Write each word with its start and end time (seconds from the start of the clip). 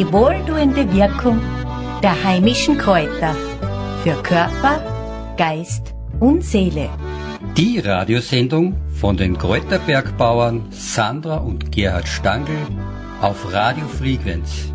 Die 0.00 0.10
wohltuende 0.14 0.90
Wirkung 0.94 1.38
der 2.02 2.24
heimischen 2.24 2.78
Kräuter. 2.78 3.34
Für 4.02 4.14
Körper, 4.22 4.80
Geist 5.36 5.94
und 6.18 6.42
Seele. 6.42 6.88
Die 7.54 7.80
Radiosendung 7.80 8.76
von 8.98 9.18
den 9.18 9.36
Kräuterbergbauern 9.36 10.68
Sandra 10.70 11.36
und 11.36 11.70
Gerhard 11.70 12.08
Stangl 12.08 12.56
auf 13.20 13.52
Radio 13.52 13.86
Frequenz. 13.86 14.72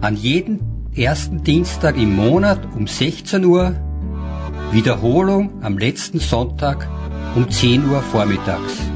An 0.00 0.14
jedem 0.14 0.60
ersten 0.94 1.42
Dienstag 1.42 1.96
im 1.96 2.14
Monat 2.14 2.60
um 2.76 2.86
16 2.86 3.44
Uhr. 3.44 3.74
Wiederholung 4.70 5.60
am 5.64 5.76
letzten 5.76 6.20
Sonntag 6.20 6.88
um 7.34 7.50
10 7.50 7.90
Uhr 7.90 8.00
vormittags. 8.00 8.91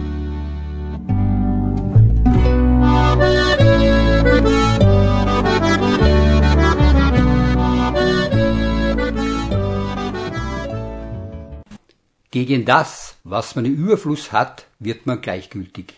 Gegen 12.37 12.67
das, 12.67 13.17
was 13.25 13.57
man 13.57 13.65
im 13.65 13.77
Überfluss 13.77 14.31
hat, 14.31 14.67
wird 14.79 15.07
man 15.07 15.23
gleichgültig. 15.23 15.95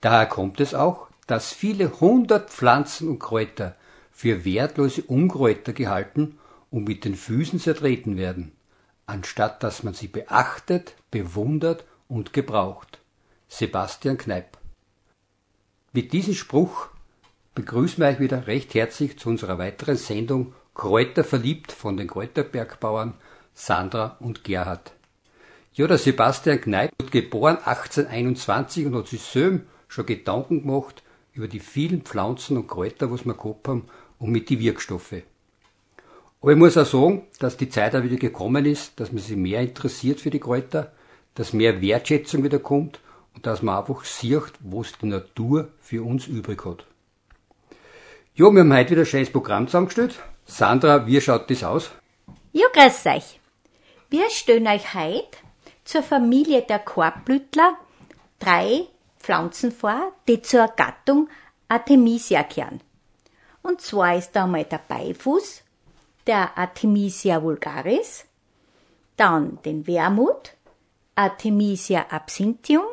Daher 0.00 0.26
kommt 0.26 0.58
es 0.58 0.74
auch, 0.74 1.06
dass 1.28 1.52
viele 1.52 2.00
hundert 2.00 2.50
Pflanzen 2.50 3.08
und 3.08 3.20
Kräuter 3.20 3.76
für 4.10 4.44
wertlose 4.44 5.02
Unkräuter 5.02 5.72
gehalten 5.72 6.36
und 6.72 6.88
mit 6.88 7.04
den 7.04 7.14
Füßen 7.14 7.60
zertreten 7.60 8.16
werden, 8.16 8.50
anstatt 9.06 9.62
dass 9.62 9.84
man 9.84 9.94
sie 9.94 10.08
beachtet, 10.08 10.96
bewundert 11.12 11.84
und 12.08 12.32
gebraucht. 12.32 12.98
Sebastian 13.46 14.18
Kneip. 14.18 14.58
Mit 15.92 16.12
diesem 16.12 16.34
Spruch 16.34 16.88
begrüßen 17.54 17.98
wir 17.98 18.08
euch 18.08 18.18
wieder 18.18 18.48
recht 18.48 18.74
herzlich 18.74 19.16
zu 19.16 19.28
unserer 19.28 19.58
weiteren 19.58 19.96
Sendung 19.96 20.54
Kräuter 20.74 21.22
verliebt 21.22 21.70
von 21.70 21.96
den 21.96 22.08
Kräuterbergbauern 22.08 23.14
Sandra 23.54 24.16
und 24.18 24.42
Gerhard. 24.42 24.97
Ja, 25.78 25.86
der 25.86 25.96
Sebastian 25.96 26.60
Kneip 26.60 26.90
wird 26.98 27.12
geboren 27.12 27.58
1821 27.64 28.86
und 28.86 28.96
hat 28.96 29.06
sich 29.06 29.22
selbst 29.22 29.64
schon 29.86 30.06
Gedanken 30.06 30.62
gemacht 30.62 31.04
über 31.32 31.46
die 31.46 31.60
vielen 31.60 32.02
Pflanzen 32.02 32.56
und 32.56 32.66
Kräuter, 32.66 33.12
was 33.12 33.24
wir 33.24 33.34
gehabt 33.34 33.68
haben, 33.68 33.88
und 34.18 34.32
mit 34.32 34.48
die 34.48 34.58
Wirkstoffe. 34.58 35.22
Aber 36.40 36.50
ich 36.50 36.58
muss 36.58 36.76
auch 36.76 36.84
sagen, 36.84 37.28
dass 37.38 37.56
die 37.56 37.68
Zeit 37.68 37.94
auch 37.94 38.02
wieder 38.02 38.16
gekommen 38.16 38.66
ist, 38.66 38.98
dass 38.98 39.12
man 39.12 39.22
sich 39.22 39.36
mehr 39.36 39.60
interessiert 39.60 40.20
für 40.20 40.30
die 40.30 40.40
Kräuter, 40.40 40.90
dass 41.36 41.52
mehr 41.52 41.80
Wertschätzung 41.80 42.42
wieder 42.42 42.58
kommt 42.58 42.98
und 43.36 43.46
dass 43.46 43.62
man 43.62 43.78
einfach 43.78 44.04
sieht, 44.04 44.54
was 44.58 44.98
die 45.00 45.06
Natur 45.06 45.68
für 45.78 46.02
uns 46.02 46.26
übrig 46.26 46.64
hat. 46.64 46.86
Ja, 48.34 48.50
wir 48.50 48.62
haben 48.62 48.72
heute 48.72 48.90
wieder 48.90 49.02
ein 49.02 49.06
schönes 49.06 49.30
Programm 49.30 49.68
zusammengestellt. 49.68 50.18
Sandra, 50.44 51.06
wie 51.06 51.20
schaut 51.20 51.48
das 51.48 51.62
aus? 51.62 51.92
Ja, 52.50 52.66
grüß 52.72 53.06
euch. 53.06 53.38
Wir 54.10 54.28
stellen 54.30 54.66
euch 54.66 54.92
heute 54.94 55.38
zur 55.88 56.02
Familie 56.02 56.60
der 56.60 56.80
Korbblütler 56.80 57.78
drei 58.38 58.86
Pflanzen 59.18 59.72
vor, 59.72 60.12
die 60.28 60.42
zur 60.42 60.68
Gattung 60.68 61.30
Artemisia 61.66 62.42
gehören. 62.42 62.82
Und 63.62 63.80
zwar 63.80 64.14
ist 64.14 64.32
da 64.32 64.44
einmal 64.44 64.64
der 64.64 64.82
Beifuß, 64.86 65.62
der 66.26 66.58
Artemisia 66.58 67.42
vulgaris, 67.42 68.26
dann 69.16 69.62
den 69.62 69.86
Wermut, 69.86 70.52
Artemisia 71.14 72.04
absinthium 72.10 72.84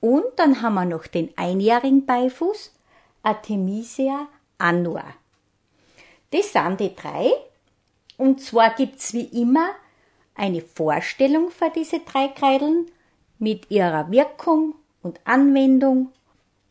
und 0.00 0.24
dann 0.34 0.60
haben 0.60 0.74
wir 0.74 0.86
noch 0.86 1.06
den 1.06 1.30
einjährigen 1.38 2.04
Beifuß, 2.04 2.74
Artemisia 3.22 4.26
annua. 4.58 5.04
Das 6.32 6.52
sind 6.52 6.80
die 6.80 6.96
drei. 6.96 7.30
Und 8.16 8.40
zwar 8.40 8.74
gibt's 8.74 9.12
wie 9.12 9.26
immer 9.40 9.70
eine 10.38 10.62
Vorstellung 10.62 11.50
für 11.50 11.70
diese 11.74 12.00
drei 12.00 12.28
Kreideln 12.28 12.86
mit 13.38 13.70
ihrer 13.70 14.10
Wirkung 14.10 14.74
und 15.02 15.20
Anwendung, 15.24 16.10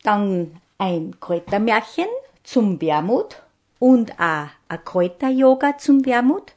dann 0.03 0.59
ein 0.77 1.19
Kräutermärchen 1.19 2.07
zum 2.43 2.81
Wermut 2.81 3.41
und 3.79 4.13
auch 4.19 4.47
ein 4.69 4.85
Kräuter-Yoga 4.85 5.77
zum 5.77 6.05
Wermut. 6.05 6.53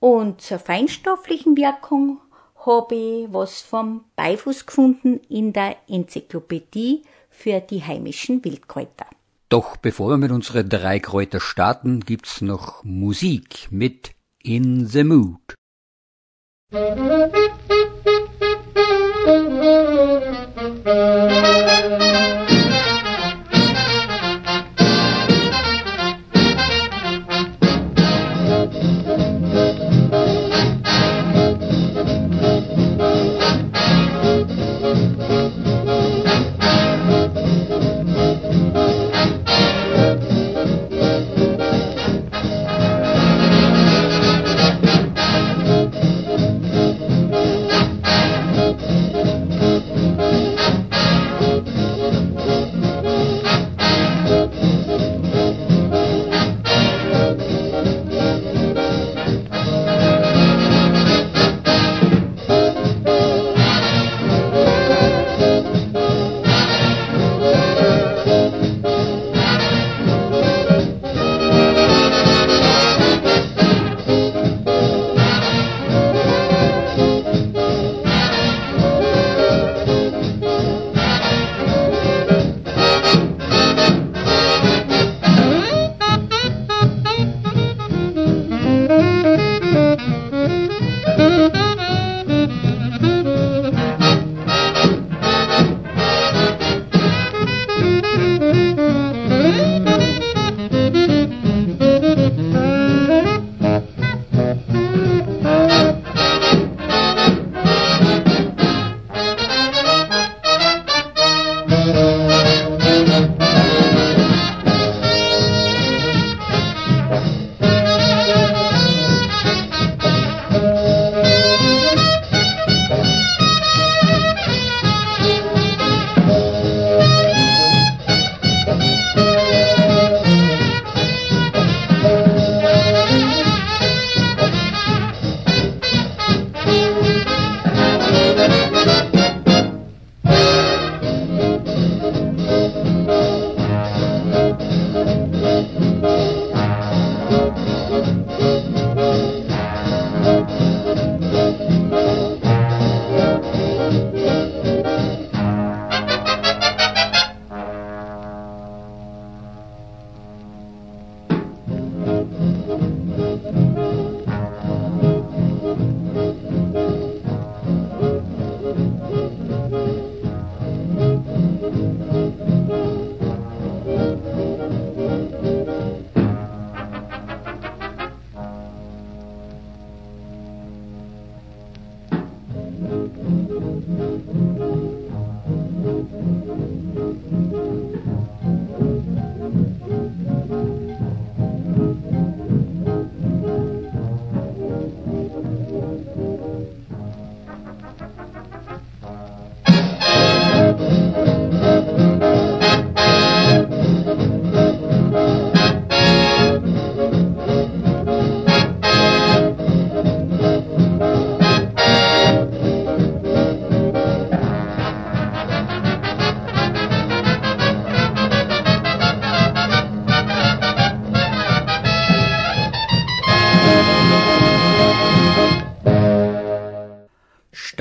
Und 0.00 0.40
zur 0.40 0.58
feinstofflichen 0.58 1.56
Wirkung 1.56 2.20
habe 2.64 2.94
ich 2.94 3.32
was 3.32 3.60
vom 3.60 4.04
Beifuß 4.16 4.66
gefunden 4.66 5.20
in 5.28 5.52
der 5.52 5.76
Enzyklopädie 5.88 7.02
für 7.30 7.60
die 7.60 7.82
heimischen 7.82 8.44
Wildkräuter. 8.44 9.06
Doch 9.48 9.76
bevor 9.76 10.10
wir 10.10 10.16
mit 10.16 10.30
unseren 10.30 10.68
drei 10.68 10.98
Kräuter 10.98 11.40
starten, 11.40 12.00
gibt's 12.00 12.40
noch 12.40 12.82
Musik 12.84 13.68
mit 13.70 14.12
In 14.42 14.86
the 14.86 15.04
Mood. 15.04 15.54
Thank 16.74 16.98
you. 20.86 21.63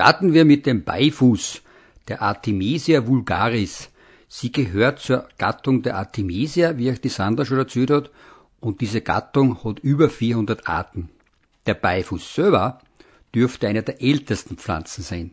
Starten 0.04 0.34
wir 0.34 0.44
mit 0.44 0.66
dem 0.66 0.84
Beifuß, 0.84 1.62
der 2.10 2.22
Artemisia 2.22 3.08
vulgaris. 3.08 3.90
Sie 4.28 4.52
gehört 4.52 5.00
zur 5.00 5.30
Gattung 5.38 5.82
der 5.82 5.96
Artemisia, 5.96 6.78
wie 6.78 6.90
euch 6.90 7.00
die 7.00 7.08
Sandra 7.08 7.46
schon 7.46 7.60
erzählt 7.60 7.90
hat, 7.90 8.12
und 8.60 8.82
diese 8.82 9.00
Gattung 9.00 9.64
hat 9.64 9.80
über 9.80 10.10
400 10.10 10.68
Arten. 10.68 11.08
Der 11.68 11.76
Beifuß 11.76 12.36
selber 12.36 12.82
dürfte 13.34 13.70
einer 13.70 13.82
der 13.82 14.02
ältesten 14.02 14.58
Pflanzen 14.58 15.04
sein. 15.04 15.32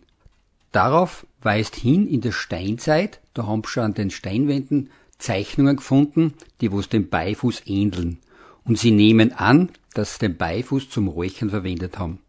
Darauf 0.70 1.26
weist 1.42 1.74
hin 1.74 2.06
in 2.06 2.20
der 2.20 2.30
Steinzeit, 2.30 3.18
da 3.34 3.48
haben 3.48 3.64
schon 3.64 3.82
an 3.82 3.94
den 3.94 4.10
Steinwänden 4.10 4.90
Zeichnungen 5.18 5.78
gefunden, 5.78 6.34
die 6.60 6.70
wo's 6.70 6.88
dem 6.88 7.08
Beifuß 7.08 7.62
ähneln. 7.66 8.18
Und 8.64 8.78
sie 8.78 8.92
nehmen 8.92 9.32
an, 9.32 9.72
dass 9.94 10.12
sie 10.12 10.28
den 10.28 10.36
Beifuß 10.36 10.90
zum 10.90 11.08
Räuchern 11.08 11.50
verwendet 11.50 11.98
haben. 11.98 12.20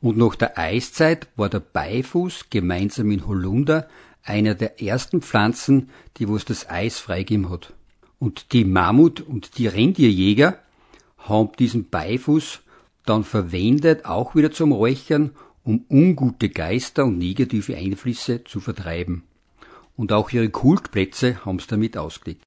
Und 0.00 0.16
nach 0.16 0.36
der 0.36 0.56
Eiszeit 0.58 1.28
war 1.36 1.48
der 1.48 1.60
Beifuß 1.60 2.50
gemeinsam 2.50 3.10
in 3.10 3.26
Holunder 3.26 3.88
einer 4.22 4.54
der 4.54 4.82
ersten 4.82 5.22
Pflanzen, 5.22 5.90
die 6.16 6.28
wo's 6.28 6.44
das 6.44 6.68
Eis 6.68 6.98
freigegeben 6.98 7.50
hat. 7.50 7.72
Und 8.18 8.52
die 8.52 8.64
Mammut- 8.64 9.20
und 9.20 9.58
die 9.58 9.66
Rentierjäger 9.66 10.58
haben 11.18 11.50
diesen 11.58 11.88
Beifuß 11.88 12.60
dann 13.04 13.24
verwendet, 13.24 14.04
auch 14.04 14.34
wieder 14.34 14.52
zum 14.52 14.72
Räuchern, 14.72 15.30
um 15.64 15.84
ungute 15.90 16.48
Geister 16.48 17.04
und 17.04 17.18
negative 17.18 17.76
Einflüsse 17.76 18.44
zu 18.44 18.60
vertreiben. 18.60 19.24
Und 19.96 20.12
auch 20.12 20.30
ihre 20.30 20.50
Kultplätze 20.50 21.44
haben 21.44 21.58
sie 21.58 21.66
damit 21.68 21.96
ausgelegt. 21.96 22.42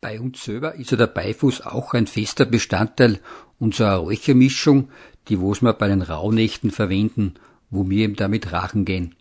Bei 0.00 0.20
uns 0.20 0.44
selber 0.44 0.74
ist 0.74 0.90
ja 0.90 0.98
der 0.98 1.06
Beifuß 1.06 1.62
auch 1.62 1.94
ein 1.94 2.06
fester 2.06 2.44
Bestandteil 2.44 3.20
unserer 3.58 3.96
Räuchermischung, 3.96 4.90
die 5.28 5.40
was 5.40 5.62
wir 5.62 5.72
bei 5.72 5.88
den 5.88 6.02
Rauhnächten 6.02 6.70
verwenden, 6.70 7.34
wo 7.70 7.88
wir 7.88 8.04
eben 8.04 8.16
damit 8.16 8.52
rachen 8.52 8.84
gehen. 8.84 9.14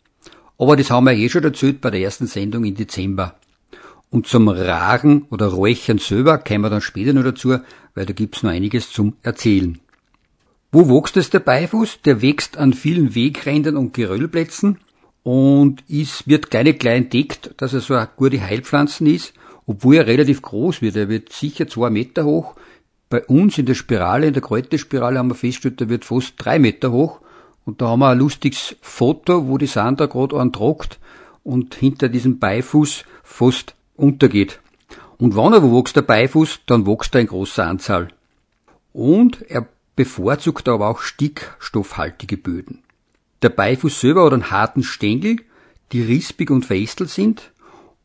Aber 0.58 0.76
das 0.76 0.92
haben 0.92 1.06
wir 1.06 1.14
eh 1.14 1.30
schon 1.30 1.44
erzählt 1.44 1.82
bei 1.82 1.90
der 1.90 2.02
ersten 2.02 2.28
Sendung 2.28 2.64
im 2.66 2.76
Dezember. 2.76 3.36
Und 4.10 4.28
zum 4.28 4.48
Rachen 4.48 5.26
oder 5.32 5.48
Räuchern 5.48 5.98
selber 5.98 6.38
kommen 6.38 6.62
wir 6.62 6.70
dann 6.70 6.82
später 6.82 7.14
noch 7.14 7.24
dazu, 7.24 7.58
weil 7.96 8.06
da 8.06 8.14
gibt's 8.14 8.44
noch 8.44 8.52
einiges 8.52 8.92
zum 8.92 9.16
Erzählen. 9.24 9.80
Wo 10.72 10.88
wächst 10.88 11.18
es 11.18 11.30
der 11.30 11.40
Beifuß? 11.40 12.02
Der 12.06 12.22
wächst 12.22 12.58
an 12.58 12.74
vielen 12.74 13.16
Wegrändern 13.16 13.78
und 13.78 13.94
Geröllplätzen 13.94 14.78
und 15.24 15.84
ist, 15.88 16.28
wird 16.28 16.52
kleine 16.52 16.74
klein 16.74 17.04
entdeckt, 17.04 17.56
dass 17.58 17.74
er 17.74 17.80
so 17.80 17.96
eine 17.96 18.10
gute 18.16 18.42
Heilpflanzen 18.42 19.08
ist, 19.08 19.34
obwohl 19.66 19.96
er 19.96 20.08
relativ 20.08 20.42
groß 20.42 20.82
wird. 20.82 20.96
Er 20.96 21.10
wird 21.10 21.32
sicher 21.32 21.68
zwei 21.68 21.90
Meter 21.90 22.26
hoch. 22.26 22.56
Bei 23.10 23.24
uns 23.26 23.58
in 23.58 23.66
der 23.66 23.76
Spirale, 23.76 24.28
in 24.28 24.34
der 24.34 24.42
Kräuterspirale 24.42 25.20
haben 25.20 25.30
wir 25.30 25.36
festgestellt, 25.36 25.80
der 25.80 25.90
wird 25.90 26.06
fast 26.06 26.34
drei 26.38 26.60
Meter 26.60 26.92
hoch. 26.92 27.20
Und 27.66 27.82
da 27.82 27.88
haben 27.88 28.00
wir 28.00 28.10
ein 28.10 28.20
lustiges 28.20 28.76
Foto, 28.82 29.48
wo 29.48 29.58
die 29.58 29.68
Sandra 29.68 30.08
gerade 30.08 30.40
einen 30.40 30.52
trockt 30.52 31.00
und 31.44 31.76
hinter 31.76 32.10
diesem 32.10 32.40
Beifuß 32.40 33.06
fast 33.24 33.76
untergeht. 33.96 34.60
Und 35.18 35.36
wenn 35.36 35.54
er 35.54 35.64
wo 35.64 35.78
wächst, 35.80 35.96
der 35.96 36.02
Beifuß, 36.02 36.62
dann 36.66 36.86
wächst 36.86 37.16
er 37.16 37.22
in 37.22 37.28
großer 37.28 37.66
Anzahl. 37.66 38.10
Und 38.92 39.42
er 39.50 39.68
bevorzugt 39.96 40.68
aber 40.68 40.90
auch 40.90 41.00
stickstoffhaltige 41.00 42.38
Böden. 42.38 42.84
Der 43.42 43.50
Beifuß 43.50 44.00
selber 44.00 44.26
hat 44.26 44.34
einen 44.34 44.52
harten 44.52 44.84
Stängel, 44.84 45.38
die 45.92 46.02
rispig 46.02 46.50
und 46.50 46.66
verästelt 46.66 47.10
sind, 47.10 47.52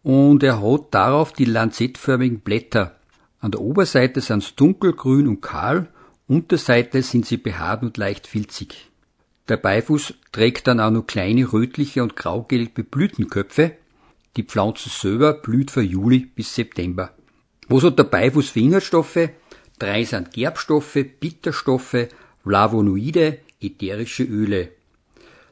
und 0.02 0.42
er 0.42 0.62
hat 0.62 0.86
darauf 0.92 1.32
die 1.32 1.44
lanzettförmigen 1.44 2.40
Blätter. 2.40 2.97
An 3.40 3.52
der 3.52 3.60
Oberseite 3.60 4.20
sind 4.20 4.42
sie 4.42 4.56
dunkelgrün 4.56 5.28
und 5.28 5.40
kahl, 5.40 5.88
Unterseite 6.26 7.02
sind 7.02 7.24
sie 7.24 7.38
behaart 7.38 7.82
und 7.82 7.96
leicht 7.96 8.26
filzig. 8.26 8.90
Der 9.48 9.56
Beifuß 9.56 10.14
trägt 10.30 10.66
dann 10.66 10.80
auch 10.80 10.90
nur 10.90 11.06
kleine 11.06 11.50
rötliche 11.50 12.02
und 12.02 12.16
graugelbe 12.16 12.84
Blütenköpfe. 12.84 13.72
Die 14.36 14.42
Pflanze 14.42 14.90
selber 14.90 15.32
blüht 15.32 15.70
von 15.70 15.84
Juli 15.84 16.26
bis 16.26 16.54
September. 16.54 17.14
Was 17.68 17.84
hat 17.84 17.98
der 17.98 18.04
Beifuß 18.04 18.50
für 18.50 18.60
Inhaltsstoffe? 18.60 19.30
Drei 19.78 20.04
sind 20.04 20.32
Gerbstoffe, 20.32 20.98
Bitterstoffe, 21.20 22.08
Flavonoide, 22.42 23.38
ätherische 23.60 24.24
Öle. 24.24 24.72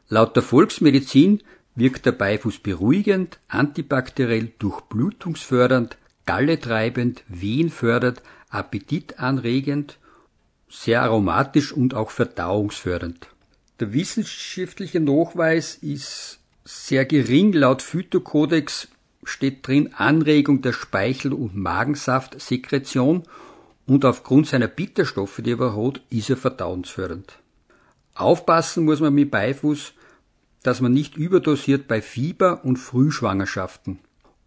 Laut 0.09 0.37
der 0.37 0.43
Volksmedizin 0.43 1.43
wirkt 1.75 2.07
der 2.07 2.13
Beifuß 2.13 2.59
beruhigend, 2.59 3.39
antibakteriell, 3.49 4.53
durchblutungsfördernd, 4.59 5.97
galletreibend, 6.27 7.23
wehenfördernd, 7.29 8.23
appetitanregend, 8.51 9.99
sehr 10.69 11.03
aromatisch 11.03 11.73
und 11.73 11.95
auch 11.95 12.11
verdauungsfördernd. 12.11 13.29
Der 13.81 13.93
wissenschaftliche 13.93 15.01
Nachweis 15.01 15.77
ist 15.77 16.41
sehr 16.65 17.05
gering. 17.05 17.53
Laut 17.53 17.83
Phytokodex 17.83 18.89
steht 19.25 19.67
drin 19.67 19.95
Anregung 19.95 20.63
der 20.63 20.73
Speichel- 20.73 21.33
und 21.33 21.57
Magensaftsekretion 21.57 23.25
und 23.87 24.05
aufgrund 24.05 24.49
seiner 24.49 24.67
Bitterstoffe, 24.67 25.41
die 25.45 25.53
er 25.53 25.77
hat, 25.77 26.01
ist 26.11 26.31
er 26.31 26.37
verdauungsfördernd. 26.37 27.39
Aufpassen 28.15 28.85
muss 28.85 29.01
man 29.01 29.15
mit 29.15 29.31
Beifuß, 29.31 29.93
dass 30.63 30.81
man 30.81 30.93
nicht 30.93 31.17
überdosiert 31.17 31.87
bei 31.87 32.03
Fieber 32.03 32.65
und 32.65 32.79
Frühschwangerschaften. 32.79 34.01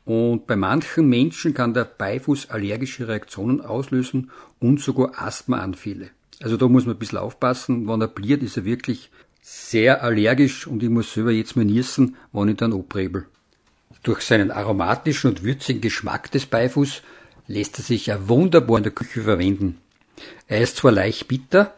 Und 0.09 0.47
bei 0.47 0.55
manchen 0.55 1.07
Menschen 1.07 1.53
kann 1.53 1.75
der 1.75 1.85
Beifuß 1.85 2.49
allergische 2.49 3.07
Reaktionen 3.07 3.61
auslösen 3.61 4.31
und 4.59 4.81
sogar 4.81 5.21
Asthmaanfälle. 5.21 6.09
Also 6.41 6.57
da 6.57 6.67
muss 6.67 6.87
man 6.87 6.95
ein 6.95 6.99
bisschen 6.99 7.19
aufpassen. 7.19 7.87
Wenn 7.87 8.01
er 8.01 8.07
bliert, 8.07 8.41
ist 8.41 8.57
er 8.57 8.65
wirklich 8.65 9.11
sehr 9.39 10.01
allergisch 10.01 10.65
und 10.65 10.81
ich 10.81 10.89
muss 10.89 11.13
selber 11.13 11.29
jetzt 11.29 11.55
mal 11.55 11.63
niesen, 11.63 12.15
wenn 12.31 12.47
ich 12.47 12.57
dann 12.57 12.73
abrebel. 12.73 13.27
Durch 14.01 14.21
seinen 14.21 14.49
aromatischen 14.49 15.29
und 15.29 15.43
würzigen 15.43 15.79
Geschmack 15.79 16.31
des 16.31 16.47
Beifuß 16.47 17.03
lässt 17.45 17.77
er 17.77 17.83
sich 17.83 18.07
ja 18.07 18.27
wunderbar 18.27 18.77
in 18.77 18.83
der 18.85 18.93
Küche 18.93 19.21
verwenden. 19.21 19.77
Er 20.47 20.61
ist 20.61 20.77
zwar 20.77 20.91
leicht 20.91 21.27
bitter, 21.27 21.75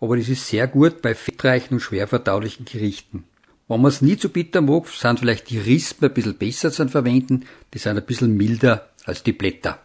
aber 0.00 0.16
das 0.16 0.28
ist 0.28 0.46
sehr 0.46 0.68
gut 0.68 1.02
bei 1.02 1.16
fettreichen 1.16 1.74
und 1.74 1.80
schwer 1.80 2.06
verdaulichen 2.06 2.64
Gerichten. 2.64 3.24
Wenn 3.72 3.80
man 3.80 3.88
es 3.88 4.02
nie 4.02 4.18
zu 4.18 4.28
bitter 4.28 4.60
mag, 4.60 4.86
sind 4.88 5.20
vielleicht 5.20 5.48
die 5.48 5.58
Rispen 5.58 6.04
ein 6.04 6.12
bisschen 6.12 6.36
besser 6.36 6.70
zu 6.70 6.86
verwenden, 6.88 7.46
die 7.72 7.78
sind 7.78 7.96
ein 7.96 8.04
bisschen 8.04 8.36
milder 8.36 8.90
als 9.06 9.22
die 9.22 9.32
Blätter. 9.32 9.78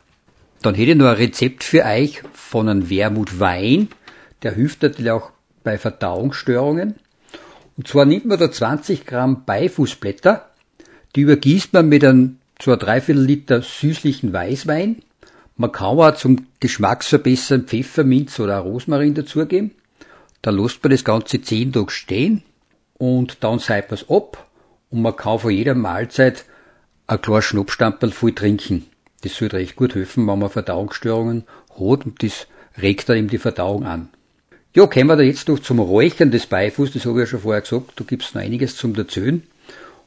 Dann 0.61 0.75
hätte 0.75 0.91
ich 0.91 0.97
noch 0.97 1.05
ein 1.05 1.15
Rezept 1.15 1.63
für 1.63 1.85
euch 1.85 2.21
von 2.33 2.67
einem 2.67 2.89
Wermutwein, 2.89 3.87
der 4.43 4.55
hilft 4.55 4.81
natürlich 4.81 5.11
auch 5.11 5.31
bei 5.63 5.77
Verdauungsstörungen. 5.77 6.95
Und 7.77 7.87
zwar 7.87 8.03
nimmt 8.03 8.25
man 8.25 8.37
da 8.37 8.51
20 8.51 9.05
Gramm 9.05 9.45
Beifußblätter, 9.45 10.49
die 11.15 11.21
übergießt 11.21 11.71
man 11.71 11.87
mit 11.87 12.03
einem 12.03 12.39
so 12.61 12.73
ein 12.73 12.79
Dreiviertel 12.79 13.23
Liter 13.23 13.61
süßlichen 13.61 14.33
Weißwein, 14.33 14.97
man 15.55 15.71
kann 15.71 15.97
auch 15.97 16.13
zum 16.15 16.45
Geschmacksverbessern 16.59 17.63
Pfefferminz 17.63 18.37
oder 18.41 18.57
Rosmarin 18.57 19.13
dazugeben. 19.13 19.71
Dann 20.41 20.57
lässt 20.57 20.83
man 20.83 20.91
das 20.91 21.05
Ganze 21.05 21.41
zehn 21.41 21.71
Tage 21.71 21.91
stehen 21.91 22.43
und 22.97 23.43
dann 23.43 23.59
seibt 23.59 23.91
man 23.91 23.99
es 23.99 24.09
ab 24.09 24.47
und 24.89 25.01
man 25.01 25.15
kann 25.15 25.39
von 25.39 25.51
jeder 25.51 25.75
Mahlzeit 25.75 26.45
ein 27.07 27.21
kleines 27.21 27.45
Schnapsstampel 27.45 28.11
voll 28.11 28.33
trinken. 28.33 28.85
Das 29.21 29.35
sollte 29.35 29.57
recht 29.57 29.75
gut 29.75 29.95
helfen, 29.95 30.27
wenn 30.27 30.39
man 30.39 30.49
Verdauungsstörungen 30.49 31.45
hat 31.69 32.05
und 32.05 32.23
das 32.23 32.47
regt 32.81 33.09
dann 33.09 33.17
eben 33.17 33.29
die 33.29 33.37
Verdauung 33.37 33.85
an. 33.85 34.09
Ja, 34.75 34.85
kommen 34.85 35.07
wir 35.07 35.15
da 35.15 35.23
jetzt 35.23 35.47
noch 35.47 35.59
zum 35.59 35.79
Räuchern 35.79 36.29
des 36.29 36.45
Beifuß, 36.45 36.91
das 36.93 37.05
habe 37.05 37.19
ich 37.19 37.25
ja 37.25 37.31
schon 37.31 37.39
vorher 37.39 37.61
gesagt, 37.61 37.93
da 37.95 38.03
gibt's 38.03 38.35
noch 38.35 38.41
einiges 38.41 38.75
zum 38.75 38.93
Erzählen. 38.95 39.43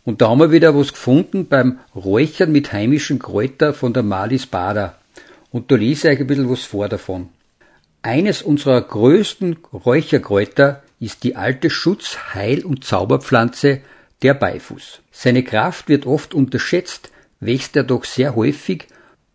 Und 0.05 0.23
da 0.23 0.29
haben 0.29 0.39
wir 0.39 0.53
wieder 0.53 0.75
was 0.75 0.93
gefunden 0.93 1.47
beim 1.47 1.81
Räuchern 1.95 2.53
mit 2.53 2.73
heimischen 2.73 3.19
Kräuter 3.19 3.75
von 3.75 3.93
der 3.93 4.03
Malis 4.03 4.47
Bader. 4.47 4.97
Und 5.51 5.71
da 5.71 5.77
lese 5.77 6.09
ich 6.09 6.15
euch 6.15 6.21
ein 6.21 6.27
bisschen 6.27 6.51
was 6.51 6.63
vor 6.63 6.89
davon. 6.89 7.29
Eines 8.03 8.43
unserer 8.43 8.81
größten 8.81 9.59
Räucherkräuter 9.73 10.83
ist 11.01 11.25
die 11.25 11.35
alte 11.35 11.71
Schutz-, 11.71 12.35
Heil- 12.35 12.65
und 12.65 12.85
Zauberpflanze 12.85 13.81
der 14.23 14.35
Beifuß. 14.35 15.01
Seine 15.11 15.43
Kraft 15.43 15.89
wird 15.89 16.07
oft 16.07 16.35
unterschätzt, 16.35 17.11
wächst 17.41 17.75
er 17.75 17.85
doch 17.85 18.05
sehr 18.05 18.37
häufig 18.37 18.87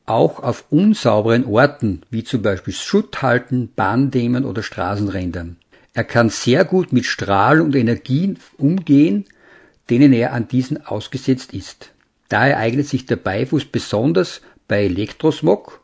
auch 0.06 0.42
auf 0.42 0.66
unsauberen 0.70 1.46
Orten, 1.46 2.04
wie 2.12 2.24
zum 2.24 2.44
Beispiel 2.44 2.74
Schutthalten, 2.74 3.74
Bahndämmen 3.76 4.46
oder 4.46 4.62
Straßenrändern. 4.62 5.58
Er 5.94 6.04
kann 6.04 6.30
sehr 6.30 6.64
gut 6.64 6.94
mit 6.94 7.06
Strahl 7.06 7.60
und 7.60 7.76
Energien 7.76 8.38
umgehen, 8.58 9.26
denen 9.90 10.14
er 10.14 10.34
an 10.34 10.48
diesen 10.48 10.86
ausgesetzt 10.86 11.54
ist. 11.54 11.92
Daher 12.30 12.58
eignet 12.58 12.88
sich 12.88 13.06
der 13.06 13.16
Beifuß 13.16 13.66
besonders 13.66 14.42
bei 14.68 14.86
Elektrosmog 14.86 15.82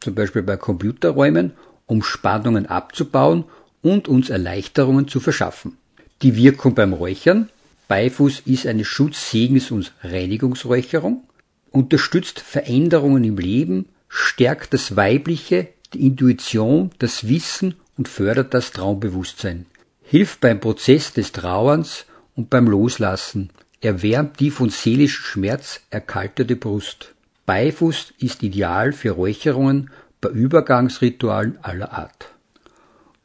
zum 0.00 0.14
Beispiel 0.14 0.42
bei 0.42 0.56
Computerräumen, 0.56 1.52
um 1.86 2.02
Spannungen 2.02 2.66
abzubauen 2.66 3.44
und 3.88 4.08
uns 4.08 4.30
Erleichterungen 4.30 5.08
zu 5.08 5.20
verschaffen. 5.20 5.76
Die 6.22 6.36
Wirkung 6.36 6.74
beim 6.74 6.92
Räuchern. 6.92 7.48
Beifuß 7.88 8.40
ist 8.44 8.66
eine 8.66 8.84
Schutz-, 8.84 9.30
Segens- 9.30 9.70
und 9.70 9.92
Reinigungsräucherung, 10.02 11.24
unterstützt 11.70 12.40
Veränderungen 12.40 13.24
im 13.24 13.38
Leben, 13.38 13.86
stärkt 14.08 14.74
das 14.74 14.96
Weibliche, 14.96 15.68
die 15.94 16.06
Intuition, 16.06 16.90
das 16.98 17.28
Wissen 17.28 17.76
und 17.96 18.08
fördert 18.08 18.52
das 18.52 18.72
Traumbewusstsein, 18.72 19.66
hilft 20.02 20.40
beim 20.40 20.60
Prozess 20.60 21.14
des 21.14 21.32
Trauerns 21.32 22.04
und 22.34 22.50
beim 22.50 22.68
Loslassen. 22.68 23.50
erwärmt 23.80 24.40
die 24.40 24.50
von 24.50 24.70
seelischem 24.70 25.24
Schmerz 25.24 25.80
erkaltete 25.90 26.56
Brust. 26.56 27.14
Beifuß 27.46 28.14
ist 28.18 28.42
ideal 28.42 28.92
für 28.92 29.12
Räucherungen 29.12 29.90
bei 30.20 30.30
Übergangsritualen 30.30 31.58
aller 31.62 31.92
Art. 31.92 32.30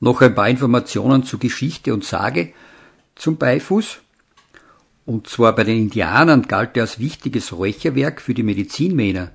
Noch 0.04 0.20
ein 0.20 0.36
paar 0.36 0.50
Informationen 0.50 1.24
zu 1.24 1.38
Geschichte 1.38 1.94
und 1.94 2.04
Sage 2.04 2.52
zum 3.16 3.38
Beifuß. 3.38 4.00
Und 5.06 5.28
zwar 5.28 5.56
bei 5.56 5.64
den 5.64 5.78
Indianern 5.78 6.42
galt 6.42 6.76
er 6.76 6.82
als 6.82 7.00
wichtiges 7.00 7.54
Räucherwerk 7.54 8.20
für 8.20 8.34
die 8.34 8.44
Medizinmänner, 8.44 9.32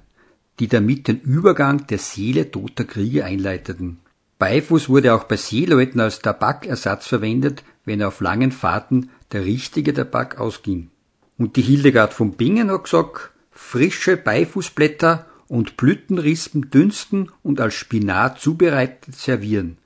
die 0.60 0.68
damit 0.68 1.08
den 1.08 1.22
Übergang 1.22 1.86
der 1.86 1.96
Seele 1.96 2.50
toter 2.50 2.84
Krieger 2.84 3.24
einleiteten. 3.24 4.00
Beifuß 4.38 4.90
wurde 4.90 5.14
auch 5.14 5.24
bei 5.24 5.38
Seeleuten 5.38 6.00
als 6.00 6.18
Tabakersatz 6.18 7.06
verwendet, 7.06 7.64
wenn 7.86 8.02
auf 8.02 8.20
langen 8.20 8.52
Fahrten 8.52 9.08
der 9.32 9.46
richtige 9.46 9.94
Tabak 9.94 10.38
ausging. 10.38 10.90
Und 11.38 11.56
die 11.56 11.62
Hildegard 11.62 12.12
von 12.12 12.32
Bingen 12.32 12.70
hat 12.70 12.84
gesagt, 12.84 13.30
frische 13.52 14.18
Beifußblätter 14.18 15.24
und 15.48 15.78
Blütenrispen 15.78 16.70
dünsten 16.70 17.32
und 17.42 17.58
als 17.58 17.72
Spinat 17.72 18.38
zubereitet 18.38 19.14
servieren. 19.14 19.78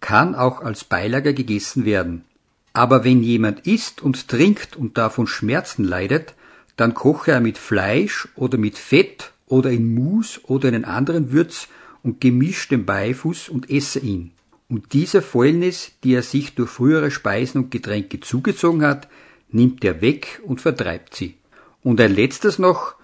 Kann 0.00 0.34
auch 0.34 0.62
als 0.62 0.84
Beilage 0.84 1.34
gegessen 1.34 1.84
werden. 1.84 2.24
Aber 2.72 3.04
wenn 3.04 3.22
jemand 3.22 3.66
isst 3.66 4.00
und 4.00 4.28
trinkt 4.28 4.76
und 4.76 4.96
davon 4.96 5.26
Schmerzen 5.26 5.84
leidet, 5.84 6.34
dann 6.76 6.94
koche 6.94 7.32
er 7.32 7.40
mit 7.40 7.58
Fleisch 7.58 8.28
oder 8.36 8.56
mit 8.56 8.78
Fett 8.78 9.32
oder 9.46 9.70
in 9.70 9.94
Mus 9.94 10.40
oder 10.44 10.68
einen 10.68 10.84
anderen 10.84 11.32
Würz 11.32 11.68
und 12.02 12.20
gemischt 12.20 12.70
den 12.70 12.86
Beifuß 12.86 13.48
und 13.48 13.70
esse 13.70 13.98
ihn. 13.98 14.32
Und 14.68 14.92
diese 14.92 15.20
Fäulnis, 15.20 15.92
die 16.04 16.14
er 16.14 16.22
sich 16.22 16.54
durch 16.54 16.70
frühere 16.70 17.10
Speisen 17.10 17.64
und 17.64 17.70
Getränke 17.70 18.20
zugezogen 18.20 18.82
hat, 18.82 19.08
nimmt 19.50 19.84
er 19.84 20.00
weg 20.00 20.40
und 20.44 20.60
vertreibt 20.60 21.16
sie. 21.16 21.34
Und 21.82 22.00
ein 22.00 22.14
letztes 22.14 22.58
noch 22.58 22.94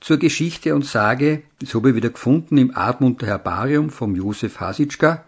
zur 0.00 0.18
Geschichte 0.18 0.74
und 0.74 0.84
Sage, 0.84 1.42
das 1.60 1.74
habe 1.74 1.90
ich 1.90 1.96
wieder 1.96 2.10
gefunden 2.10 2.58
im 2.58 2.76
Admunter 2.76 3.26
Herbarium 3.26 3.88
vom 3.88 4.14
Josef 4.14 4.60
Hasitschka. 4.60 5.24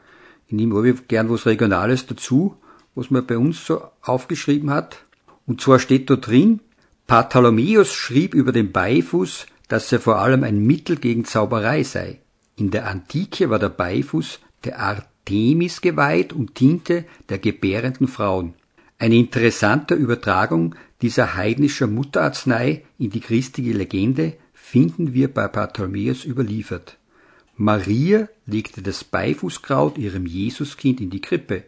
Ich 0.46 0.52
nehme 0.52 0.94
gern 1.08 1.30
was 1.30 1.46
Regionales 1.46 2.06
dazu 2.06 2.56
was 2.96 3.10
man 3.10 3.24
bei 3.24 3.38
uns 3.38 3.64
so 3.64 3.82
aufgeschrieben 4.02 4.70
hat. 4.70 5.04
Und 5.46 5.60
zwar 5.60 5.78
steht 5.78 6.10
da 6.10 6.16
drin, 6.16 6.60
Bartholomäus 7.06 7.92
schrieb 7.92 8.34
über 8.34 8.50
den 8.50 8.72
Beifuß, 8.72 9.46
dass 9.68 9.92
er 9.92 10.00
vor 10.00 10.18
allem 10.18 10.42
ein 10.42 10.58
Mittel 10.58 10.96
gegen 10.96 11.24
Zauberei 11.24 11.84
sei. 11.84 12.20
In 12.56 12.72
der 12.72 12.88
Antike 12.88 13.50
war 13.50 13.60
der 13.60 13.68
Beifuß 13.68 14.40
der 14.64 14.80
Artemis 14.80 15.82
geweiht 15.82 16.32
und 16.32 16.58
diente 16.58 17.04
der 17.28 17.38
gebärenden 17.38 18.08
Frauen. 18.08 18.54
Eine 18.98 19.16
interessante 19.16 19.94
Übertragung 19.94 20.74
dieser 21.02 21.36
heidnischer 21.36 21.86
Mutterarznei 21.86 22.84
in 22.98 23.10
die 23.10 23.20
christliche 23.20 23.72
Legende 23.72 24.32
finden 24.54 25.12
wir 25.12 25.32
bei 25.32 25.46
Bartholomäus 25.48 26.24
überliefert. 26.24 26.96
Maria 27.56 28.28
legte 28.44 28.82
das 28.82 29.02
Beifußkraut 29.02 29.96
ihrem 29.96 30.26
Jesuskind 30.26 31.00
in 31.00 31.08
die 31.08 31.22
Krippe. 31.22 31.64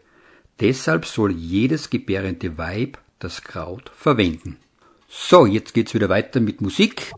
Deshalb 0.61 1.07
soll 1.07 1.33
jedes 1.33 1.89
gebärende 1.89 2.59
Weib 2.59 2.99
das 3.19 3.43
Kraut 3.43 3.91
verwenden. 3.97 4.59
So, 5.09 5.47
jetzt 5.47 5.73
geht's 5.73 5.95
wieder 5.95 6.11
weiter 6.11 6.41
mit 6.41 6.61
Musik. 6.61 7.13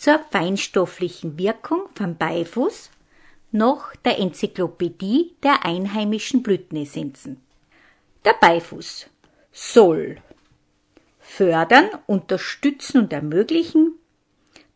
Zur 0.00 0.18
feinstofflichen 0.30 1.36
Wirkung 1.36 1.82
vom 1.94 2.16
Beifuß 2.16 2.90
noch 3.52 3.94
der 3.96 4.18
Enzyklopädie 4.18 5.34
der 5.42 5.66
einheimischen 5.66 6.42
Blütenessenzen. 6.42 7.38
Der 8.24 8.32
Beifuß 8.40 9.08
soll 9.52 10.16
fördern, 11.18 11.90
unterstützen 12.06 13.02
und 13.02 13.12
ermöglichen 13.12 13.92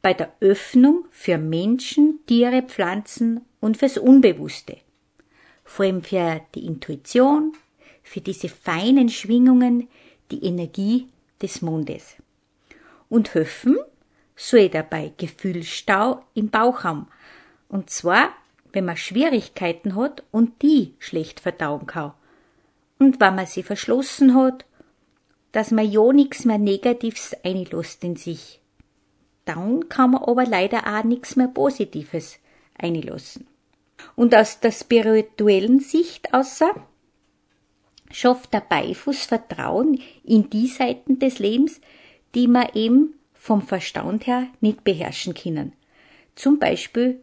bei 0.02 0.12
der 0.12 0.30
Öffnung 0.40 1.06
für 1.10 1.38
Menschen, 1.38 2.20
Tiere, 2.26 2.60
Pflanzen 2.60 3.46
und 3.60 3.78
fürs 3.78 3.96
Unbewusste. 3.96 4.76
Vor 5.64 5.86
allem 5.86 6.02
für 6.02 6.42
die 6.54 6.66
Intuition, 6.66 7.54
für 8.02 8.20
diese 8.20 8.50
feinen 8.50 9.08
Schwingungen, 9.08 9.88
die 10.30 10.44
Energie 10.44 11.08
des 11.40 11.62
Mondes. 11.62 12.16
Und 13.08 13.32
helfen 13.32 13.78
soll 14.36 14.68
dabei 14.68 15.12
Gefühlsstau 15.16 16.24
im 16.34 16.50
Bauchraum. 16.50 17.08
Und 17.68 17.90
zwar, 17.90 18.30
wenn 18.72 18.84
man 18.84 18.96
Schwierigkeiten 18.96 19.94
hat 19.94 20.24
und 20.30 20.62
die 20.62 20.94
schlecht 20.98 21.40
verdauen 21.40 21.86
kann. 21.86 22.12
Und 22.98 23.20
wenn 23.20 23.34
man 23.34 23.46
sie 23.46 23.62
verschlossen 23.62 24.34
hat, 24.34 24.64
dass 25.52 25.70
man 25.70 25.88
ja 25.88 26.12
nichts 26.12 26.44
mehr 26.44 26.58
Negatives 26.58 27.36
einlässt 27.44 28.02
in 28.02 28.16
sich. 28.16 28.60
Dann 29.44 29.88
kann 29.88 30.12
man 30.12 30.24
aber 30.24 30.46
leider 30.46 30.84
auch 30.86 31.04
nichts 31.04 31.36
mehr 31.36 31.48
Positives 31.48 32.38
einlassen. 32.76 33.46
Und 34.16 34.34
aus 34.34 34.60
der 34.60 34.72
spirituellen 34.72 35.80
Sicht 35.80 36.34
außer 36.34 36.74
schafft 38.10 38.52
der 38.52 38.60
Beifuß 38.60 39.26
Vertrauen 39.26 40.00
in 40.24 40.50
die 40.50 40.66
Seiten 40.66 41.18
des 41.18 41.38
Lebens, 41.38 41.80
die 42.34 42.48
man 42.48 42.68
eben 42.74 43.14
vom 43.44 43.60
Verstand 43.60 44.26
her 44.26 44.46
nicht 44.62 44.84
beherrschen 44.84 45.34
können. 45.34 45.74
Zum 46.34 46.58
Beispiel 46.58 47.20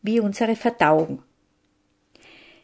wie 0.00 0.18
unsere 0.18 0.56
Verdauung. 0.56 1.22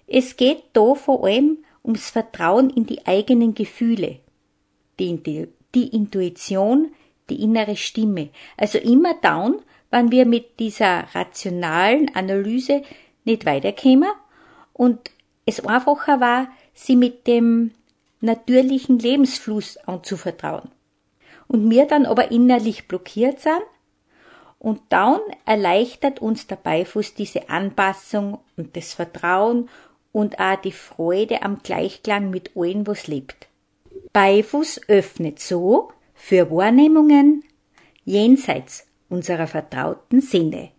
Es 0.07 0.38
geht 0.38 0.62
da 0.73 0.95
vor 0.95 1.23
allem 1.23 1.59
ums 1.85 2.09
Vertrauen 2.09 2.71
in 2.71 2.87
die 2.87 3.07
eigenen 3.07 3.53
Gefühle, 3.53 4.21
die, 4.99 5.49
die 5.75 5.88
Intuition, 5.88 6.95
die 7.29 7.43
innere 7.43 7.77
Stimme. 7.77 8.31
Also 8.57 8.79
immer 8.79 9.12
down, 9.21 9.61
wenn 9.90 10.11
wir 10.11 10.25
mit 10.25 10.59
dieser 10.59 11.14
rationalen 11.14 12.14
Analyse 12.14 12.85
nicht 13.27 13.45
weiterkämen 13.45 14.12
und 14.73 15.11
es 15.45 15.61
einfacher 15.61 16.21
war, 16.21 16.49
sie 16.73 16.97
mit 16.97 17.27
dem 17.27 17.73
natürlichen 18.23 18.99
Lebensfluss 18.99 19.77
anzuvertrauen. 19.77 20.71
Und 21.46 21.66
mir 21.66 21.87
dann 21.87 22.07
aber 22.07 22.30
innerlich 22.30 22.88
blockiert 22.88 23.40
sind 23.40 23.62
und 24.59 24.80
dann 24.88 25.20
erleichtert 25.44 26.20
uns 26.20 26.46
der 26.46 26.57
Beifuß 26.57 27.14
diese 27.14 27.50
Anpassung 27.50 28.38
und 28.57 28.76
das 28.76 28.94
Vertrauen 28.94 29.68
und 30.11 30.38
auch 30.40 30.57
die 30.57 30.72
Freude 30.72 31.42
am 31.42 31.59
Gleichklang 31.62 32.30
mit 32.30 32.52
allen, 32.57 32.87
was 32.87 33.07
lebt. 33.07 33.48
Beifuß 34.12 34.88
öffnet 34.88 35.38
so 35.38 35.90
für 36.14 36.50
Wahrnehmungen 36.50 37.44
jenseits 38.04 38.87
unserer 39.09 39.46
vertrauten 39.46 40.20
Sinne. 40.20 40.70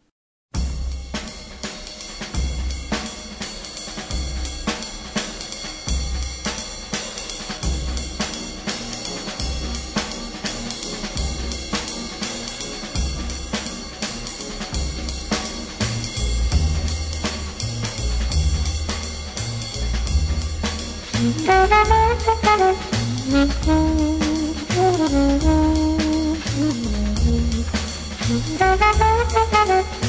Thank 22.58 22.80
you. 30.00 30.05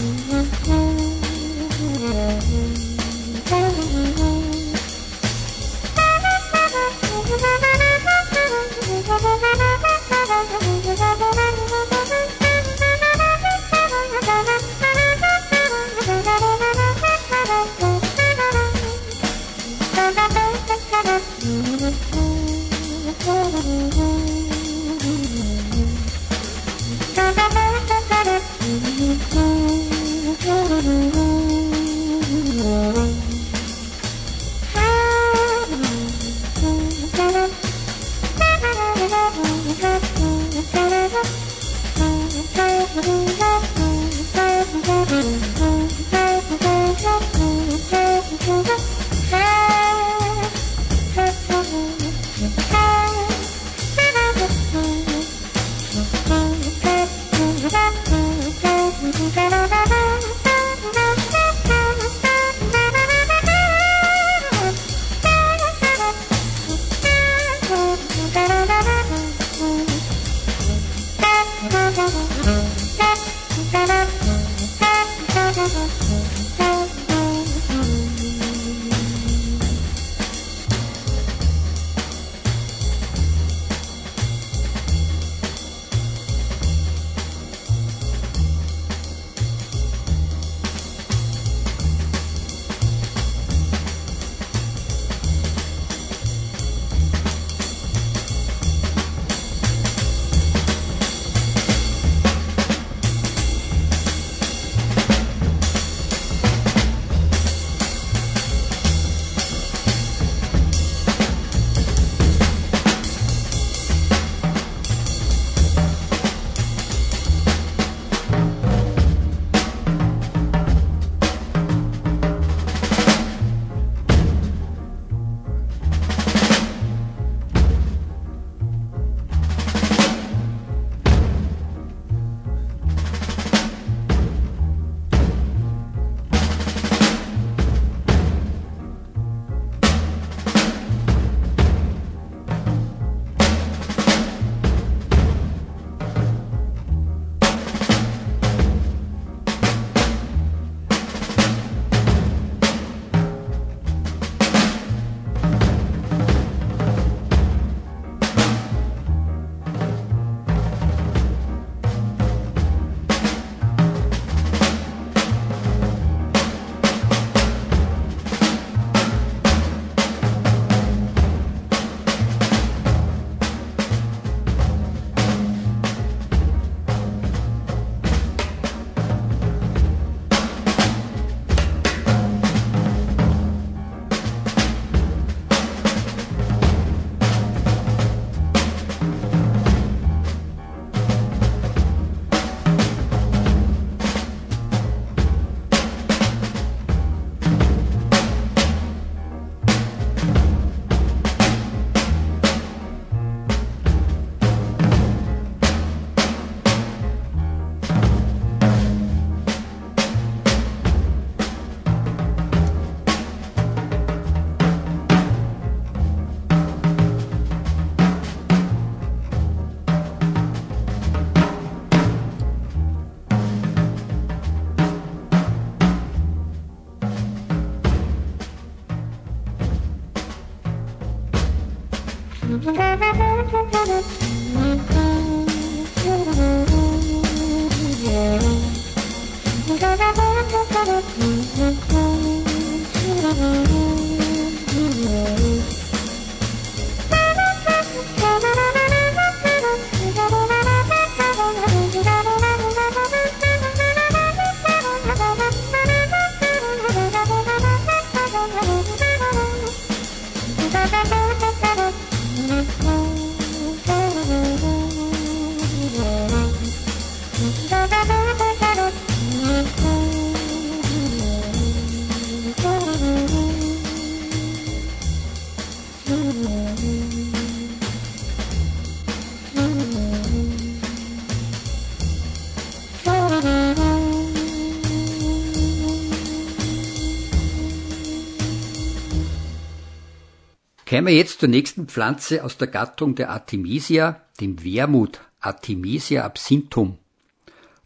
Kämen 291.07 291.19
wir 291.19 291.23
jetzt 291.23 291.39
zur 291.39 291.49
nächsten 291.49 291.87
Pflanze 291.87 292.43
aus 292.43 292.59
der 292.59 292.67
Gattung 292.67 293.15
der 293.15 293.31
Artemisia, 293.31 294.23
dem 294.41 294.65
Wermut, 294.65 295.21
Artemisia 295.39 296.25
absinthium. 296.25 296.99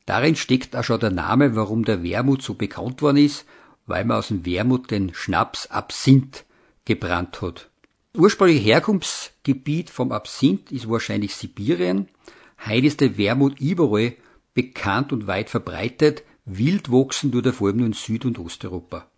Darin 0.07 0.37
steckt 0.37 0.75
auch 0.75 0.85
schon 0.85 1.01
der 1.01 1.11
Name, 1.11 1.55
warum 1.55 1.85
der 1.85 2.03
Wermut 2.03 2.41
so 2.41 2.55
bekannt 2.55 3.03
worden 3.03 3.19
ist, 3.19 3.45
weil 3.85 4.07
man 4.07 4.17
aus 4.17 4.29
dem 4.29 4.47
Wermut 4.47 4.91
den 4.91 5.13
Schnaps 5.13 5.67
Absinth 5.67 6.47
gebrannt 6.87 7.43
hat. 7.43 7.69
Ursprüngliche 8.17 8.65
Herkunftsgebiet 8.65 9.91
vom 9.91 10.13
Absinth 10.13 10.73
ist 10.73 10.89
wahrscheinlich 10.89 11.35
Sibirien. 11.35 12.09
Heute 12.65 12.87
ist 12.87 13.03
der 13.03 13.19
Wermut 13.19 13.61
überall 13.61 14.15
bekannt 14.55 15.13
und 15.13 15.27
weit 15.27 15.51
verbreitet. 15.51 16.23
Wild 16.47 16.91
wachsen 16.91 17.33
tut 17.33 17.45
er 17.45 17.53
vor 17.53 17.69
allem 17.69 17.77
nur 17.77 17.87
in 17.87 17.93
Süd- 17.93 18.25
und 18.25 18.39
Osteuropa. 18.39 19.10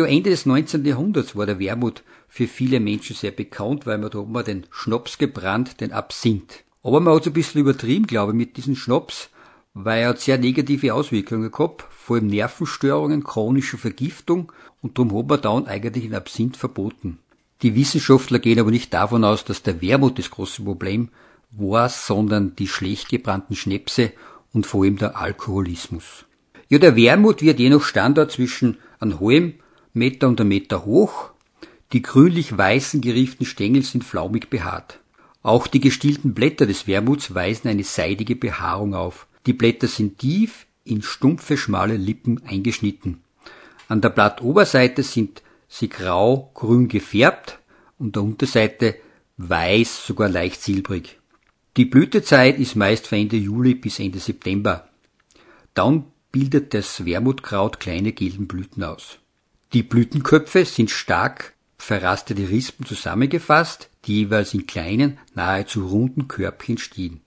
Ja, 0.00 0.06
Ende 0.06 0.30
des 0.30 0.46
19. 0.46 0.82
Jahrhunderts 0.86 1.36
war 1.36 1.44
der 1.44 1.58
Wermut 1.58 2.02
für 2.26 2.48
viele 2.48 2.80
Menschen 2.80 3.14
sehr 3.14 3.32
bekannt, 3.32 3.84
weil 3.84 3.98
man 3.98 4.10
da 4.10 4.22
man 4.22 4.46
den 4.46 4.66
Schnaps 4.70 5.18
gebrannt, 5.18 5.82
den 5.82 5.92
Absinth. 5.92 6.64
Aber 6.82 7.00
man 7.00 7.14
hat 7.14 7.20
es 7.20 7.26
ein 7.26 7.34
bisschen 7.34 7.60
übertrieben, 7.60 8.06
glaube 8.06 8.32
ich, 8.32 8.38
mit 8.38 8.56
diesem 8.56 8.76
Schnaps, 8.76 9.28
weil 9.74 10.00
er 10.00 10.08
hat 10.08 10.20
sehr 10.20 10.38
negative 10.38 10.94
Auswirkungen 10.94 11.50
gehabt, 11.50 11.84
vor 11.90 12.16
allem 12.16 12.28
Nervenstörungen, 12.28 13.24
chronische 13.24 13.76
Vergiftung 13.76 14.50
und 14.80 14.96
darum 14.96 15.14
hat 15.18 15.26
man 15.28 15.42
dann 15.42 15.66
eigentlich 15.66 16.04
den 16.04 16.14
Absinth 16.14 16.56
verboten. 16.56 17.18
Die 17.60 17.74
Wissenschaftler 17.74 18.38
gehen 18.38 18.58
aber 18.58 18.70
nicht 18.70 18.94
davon 18.94 19.22
aus, 19.22 19.44
dass 19.44 19.62
der 19.62 19.82
Wermut 19.82 20.18
das 20.18 20.30
große 20.30 20.62
Problem 20.62 21.10
war, 21.50 21.90
sondern 21.90 22.56
die 22.56 22.68
schlecht 22.68 23.10
gebrannten 23.10 23.54
Schnäpse 23.54 24.12
und 24.54 24.66
vor 24.66 24.84
allem 24.84 24.96
der 24.96 25.18
Alkoholismus. 25.18 26.24
Ja, 26.70 26.78
der 26.78 26.96
Wermut 26.96 27.42
wird 27.42 27.58
je 27.58 27.68
nach 27.68 27.82
Standort 27.82 28.32
zwischen 28.32 28.78
einem 28.98 29.20
halben 29.20 29.60
Meter 29.92 30.28
und 30.28 30.40
einem 30.40 30.48
Meter 30.48 30.84
hoch 30.84 31.30
die 31.92 32.02
grünlich-weißen 32.02 33.00
gerieften 33.00 33.44
Stängel 33.44 33.82
sind 33.82 34.04
flaumig 34.04 34.48
behaart. 34.48 35.00
Auch 35.42 35.66
die 35.66 35.80
gestielten 35.80 36.34
Blätter 36.34 36.66
des 36.66 36.86
Wermuts 36.86 37.34
weisen 37.34 37.68
eine 37.68 37.82
seidige 37.82 38.36
Behaarung 38.36 38.94
auf. 38.94 39.26
Die 39.46 39.52
Blätter 39.52 39.88
sind 39.88 40.18
tief 40.18 40.66
in 40.84 41.02
stumpfe, 41.02 41.56
schmale 41.56 41.96
Lippen 41.96 42.42
eingeschnitten. 42.46 43.22
An 43.88 44.00
der 44.00 44.10
Blattoberseite 44.10 45.02
sind 45.02 45.42
sie 45.68 45.88
grau-grün 45.88 46.88
gefärbt 46.88 47.58
und 47.98 48.14
der 48.14 48.22
Unterseite 48.22 48.96
weiß, 49.38 50.06
sogar 50.06 50.28
leicht 50.28 50.62
silbrig. 50.62 51.18
Die 51.76 51.86
Blütezeit 51.86 52.58
ist 52.58 52.76
meist 52.76 53.08
von 53.08 53.18
Ende 53.18 53.36
Juli 53.36 53.74
bis 53.74 53.98
Ende 53.98 54.18
September. 54.18 54.88
Dann 55.74 56.04
bildet 56.30 56.74
das 56.74 57.04
Wermutkraut 57.04 57.80
kleine 57.80 58.12
gelben 58.12 58.46
Blüten 58.46 58.84
aus. 58.84 59.19
Die 59.72 59.84
Blütenköpfe 59.84 60.64
sind 60.64 60.90
stark 60.90 61.54
verrastete 61.78 62.48
Rispen 62.48 62.86
zusammengefasst, 62.86 63.88
die 64.04 64.16
jeweils 64.16 64.52
in 64.52 64.66
kleinen, 64.66 65.18
nahezu 65.34 65.86
runden 65.86 66.28
Körbchen 66.28 66.78
stehen. 66.78 67.20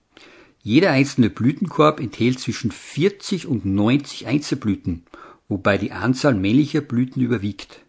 Jeder 0.62 0.90
einzelne 0.90 1.30
Blütenkorb 1.30 2.00
enthält 2.00 2.40
zwischen 2.40 2.70
40 2.70 3.46
und 3.46 3.64
90 3.64 4.26
Einzelblüten, 4.26 5.04
wobei 5.48 5.78
die 5.78 5.92
Anzahl 5.92 6.34
männlicher 6.34 6.80
Blüten 6.82 7.22
überwiegt. 7.22 7.80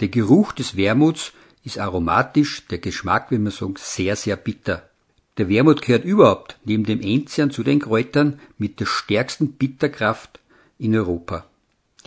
Der 0.00 0.08
Geruch 0.08 0.52
des 0.52 0.76
Wermuts 0.76 1.32
ist 1.64 1.78
aromatisch, 1.78 2.66
der 2.66 2.78
Geschmack, 2.78 3.30
wie 3.30 3.38
man 3.38 3.52
sagt, 3.52 3.78
sehr, 3.78 4.16
sehr 4.16 4.36
bitter. 4.36 4.88
Der 5.36 5.48
Wermut 5.48 5.82
gehört 5.82 6.04
überhaupt 6.04 6.58
neben 6.64 6.84
dem 6.84 7.00
Enzian 7.00 7.50
zu 7.50 7.62
den 7.62 7.80
Kräutern 7.80 8.40
mit 8.56 8.80
der 8.80 8.86
stärksten 8.86 9.52
Bitterkraft 9.52 10.40
in 10.78 10.96
Europa. 10.96 11.47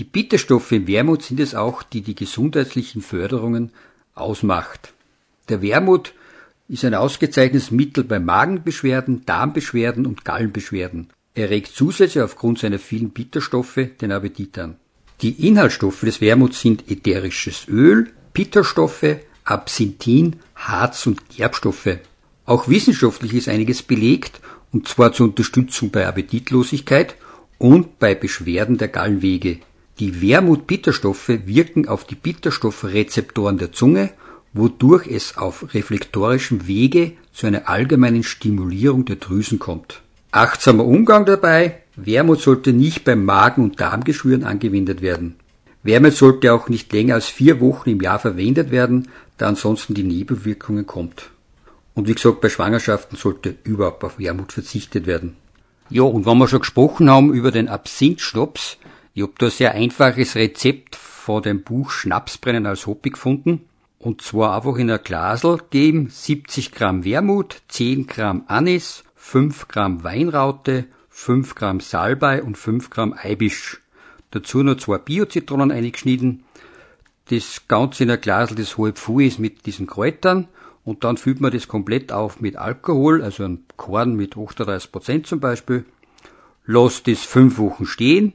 Die 0.02 0.06
Bitterstoffe 0.06 0.72
im 0.72 0.88
Wermut 0.88 1.22
sind 1.22 1.40
es 1.40 1.54
auch, 1.54 1.84
die 1.84 2.02
die 2.02 2.16
gesundheitlichen 2.16 3.04
Förderungen 3.04 3.70
ausmacht. 4.16 4.94
Der 5.48 5.62
Wermut 5.62 6.16
ist 6.68 6.84
ein 6.84 6.96
ausgezeichnetes 6.96 7.70
Mittel 7.70 8.04
bei 8.04 8.20
Magenbeschwerden, 8.20 9.28
Darmbeschwerden 9.28 10.08
und 10.08 10.26
Gallenbeschwerden. 10.26 11.12
Er 11.36 11.52
regt 11.52 11.76
zusätzlich 11.76 12.24
aufgrund 12.24 12.58
seiner 12.58 12.80
vielen 12.80 13.12
Bitterstoffe 13.12 13.78
den 14.02 14.12
Appetit 14.12 14.58
an. 14.58 14.78
Die 15.22 15.48
Inhaltsstoffe 15.48 16.02
des 16.02 16.20
Wermuts 16.20 16.62
sind 16.62 16.90
ätherisches 16.90 17.68
Öl, 17.68 18.10
Bitterstoffe, 18.34 19.18
Absinthin, 19.44 20.38
Harz 20.56 21.06
und 21.06 21.30
Gerbstoffe. 21.30 22.00
Auch 22.48 22.68
wissenschaftlich 22.68 23.36
ist 23.36 23.50
einiges 23.50 23.84
belegt, 23.84 24.42
und 24.72 24.88
zwar 24.88 25.14
zur 25.14 25.28
Unterstützung 25.28 25.92
bei 25.92 26.08
Appetitlosigkeit 26.08 27.14
und 27.60 28.00
bei 28.00 28.16
Beschwerden 28.16 28.80
der 28.80 28.88
Gallenwege. 28.88 29.60
Die 30.00 30.22
Wermut-Bitterstoffe 30.22 31.30
wirken 31.46 31.88
auf 31.88 32.06
die 32.06 32.16
Bitterstoffrezeptoren 32.16 33.58
der 33.58 33.72
Zunge, 33.72 34.12
wodurch 34.54 35.08
es 35.08 35.38
auf 35.38 35.74
reflektorischem 35.74 36.68
Wege 36.68 37.14
zu 37.34 37.48
einer 37.48 37.70
allgemeinen 37.70 38.24
Stimulierung 38.24 39.06
der 39.06 39.18
Drüsen 39.18 39.60
kommt. 39.60 40.02
Achtsamer 40.32 40.86
Umgang 40.86 41.26
dabei. 41.26 41.82
Wermut 41.96 42.42
sollte 42.42 42.74
nicht 42.74 43.04
beim 43.04 43.26
Magen- 43.26 43.64
und 43.64 43.82
Darmgeschwüren 43.82 44.44
angewendet 44.44 45.02
werden. 45.02 45.36
Wermut 45.84 46.14
sollte 46.14 46.54
auch 46.54 46.70
nicht 46.70 46.92
länger 46.94 47.16
als 47.16 47.28
vier 47.28 47.60
Wochen 47.60 47.90
im 47.90 48.02
Jahr 48.02 48.20
verwendet 48.20 48.72
werden, 48.72 49.10
da 49.38 49.48
ansonsten 49.48 49.94
die 49.94 50.04
Nebenwirkungen 50.04 50.86
kommt. 50.86 51.32
Und 51.94 52.08
wie 52.08 52.16
gesagt, 52.16 52.40
bei 52.40 52.50
Schwangerschaften 52.50 53.18
sollte 53.18 53.56
überhaupt 53.64 54.04
auf 54.04 54.20
Wermut 54.20 54.54
verzichtet 54.54 55.06
werden. 55.06 55.36
Ja, 55.90 56.04
und 56.04 56.26
wenn 56.26 56.38
wir 56.38 56.48
schon 56.48 56.60
gesprochen 56.60 57.10
haben 57.10 57.34
über 57.34 57.52
den 57.52 57.68
Absinthschnaps, 57.68 58.78
ich 59.14 59.24
hab 59.24 59.38
da 59.40 59.48
ein 59.48 59.52
sehr 59.52 59.74
einfaches 59.74 60.36
Rezept 60.36 60.96
von 60.96 61.44
dem 61.44 61.64
Buch 61.64 61.92
Schnapsbrennen 61.92 62.66
als 62.66 62.88
Hobby 62.88 63.10
gefunden. 63.10 63.68
Und 64.00 64.22
zwar 64.22 64.56
einfach 64.56 64.78
in 64.78 64.90
ein 64.90 65.04
Glasel 65.04 65.60
geben 65.70 66.10
70 66.10 66.72
Gramm 66.72 67.04
Wermut, 67.04 67.62
10 67.68 68.08
Gramm 68.08 68.44
Anis, 68.48 69.04
5 69.16 69.68
Gramm 69.68 70.04
Weinraute, 70.04 70.86
5 71.10 71.56
Gramm 71.56 71.80
Salbei 71.82 72.42
und 72.42 72.58
5 72.58 72.90
Gramm 72.90 73.14
Eibisch. 73.16 73.82
Dazu 74.32 74.64
noch 74.64 74.78
zwei 74.78 74.98
Biozitronen 74.98 75.72
eingeschnitten. 75.72 76.44
Das 77.30 77.68
Ganze 77.68 78.04
in 78.04 78.12
ein 78.12 78.22
Glasel, 78.22 78.56
das 78.56 78.78
halb 78.78 78.98
voll 78.98 79.24
ist 79.24 79.40
mit 79.40 79.66
diesen 79.66 79.88
Kräutern. 79.88 80.48
Und 80.84 81.04
dann 81.04 81.18
füllt 81.18 81.42
man 81.42 81.52
das 81.52 81.68
komplett 81.68 82.12
auf 82.12 82.42
mit 82.42 82.56
Alkohol, 82.56 83.22
also 83.22 83.44
ein 83.44 83.66
Korn 83.78 84.16
mit 84.16 84.36
38% 84.36 85.26
zum 85.26 85.40
Beispiel. 85.40 85.86
Lasst 86.66 87.08
das 87.08 87.24
fünf 87.24 87.60
Wochen 87.60 87.86
stehen, 87.86 88.34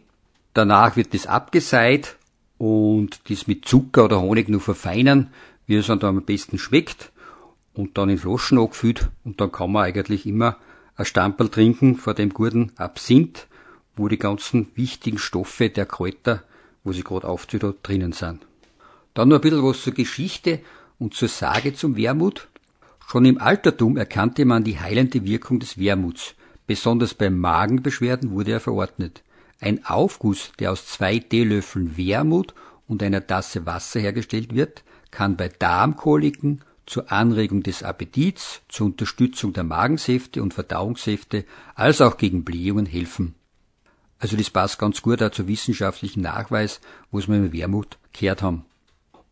Danach 0.56 0.96
wird 0.96 1.12
das 1.12 1.26
abgeseit 1.26 2.16
und 2.56 3.20
das 3.28 3.46
mit 3.46 3.66
Zucker 3.66 4.06
oder 4.06 4.22
Honig 4.22 4.48
nur 4.48 4.62
verfeinern, 4.62 5.30
wie 5.66 5.74
es 5.74 5.88
dann 5.88 6.00
am 6.00 6.22
besten 6.22 6.58
schmeckt 6.58 7.12
und 7.74 7.98
dann 7.98 8.08
in 8.08 8.16
Flaschen 8.16 8.58
angefüllt 8.58 9.10
und 9.22 9.38
dann 9.38 9.52
kann 9.52 9.70
man 9.70 9.84
eigentlich 9.84 10.24
immer 10.24 10.56
ein 10.94 11.04
Stamperl 11.04 11.50
trinken 11.50 11.96
vor 11.96 12.14
dem 12.14 12.30
guten 12.30 12.72
Absinth, 12.76 13.48
wo 13.96 14.08
die 14.08 14.16
ganzen 14.16 14.68
wichtigen 14.76 15.18
Stoffe 15.18 15.68
der 15.68 15.84
Kräuter, 15.84 16.42
wo 16.84 16.92
sie 16.92 17.04
gerade 17.04 17.28
aufzählt 17.28 17.76
drinnen 17.82 18.12
sind. 18.12 18.46
Dann 19.12 19.28
noch 19.28 19.36
ein 19.36 19.42
bisschen 19.42 19.62
was 19.62 19.82
zur 19.82 19.92
Geschichte 19.92 20.60
und 20.98 21.12
zur 21.12 21.28
Sage 21.28 21.74
zum 21.74 21.98
Wermut. 21.98 22.48
Schon 23.06 23.26
im 23.26 23.36
Altertum 23.36 23.98
erkannte 23.98 24.46
man 24.46 24.64
die 24.64 24.80
heilende 24.80 25.22
Wirkung 25.22 25.60
des 25.60 25.76
Wermuts. 25.76 26.34
Besonders 26.66 27.12
bei 27.12 27.28
Magenbeschwerden 27.28 28.30
wurde 28.30 28.52
er 28.52 28.60
verordnet. 28.60 29.22
Ein 29.60 29.84
Aufguss, 29.86 30.52
der 30.58 30.72
aus 30.72 30.86
zwei 30.86 31.18
Teelöffeln 31.18 31.96
Wermut 31.96 32.54
und 32.86 33.02
einer 33.02 33.26
Tasse 33.26 33.66
Wasser 33.66 34.00
hergestellt 34.00 34.54
wird, 34.54 34.84
kann 35.10 35.36
bei 35.36 35.48
Darmkoliken, 35.48 36.62
zur 36.86 37.10
Anregung 37.10 37.62
des 37.62 37.82
Appetits, 37.82 38.62
zur 38.68 38.86
Unterstützung 38.86 39.52
der 39.52 39.64
Magensäfte 39.64 40.40
und 40.42 40.54
Verdauungssäfte, 40.54 41.44
als 41.74 42.00
auch 42.00 42.16
gegen 42.16 42.44
Blähungen 42.44 42.86
helfen. 42.86 43.34
Also 44.18 44.36
das 44.36 44.50
passt 44.50 44.78
ganz 44.78 45.02
gut 45.02 45.22
auch 45.22 45.30
zur 45.30 45.48
wissenschaftlichen 45.48 46.22
Nachweis, 46.22 46.80
was 47.10 47.28
wir 47.28 47.36
im 47.36 47.52
Wermut 47.52 47.98
gehört 48.12 48.42
haben. 48.42 48.64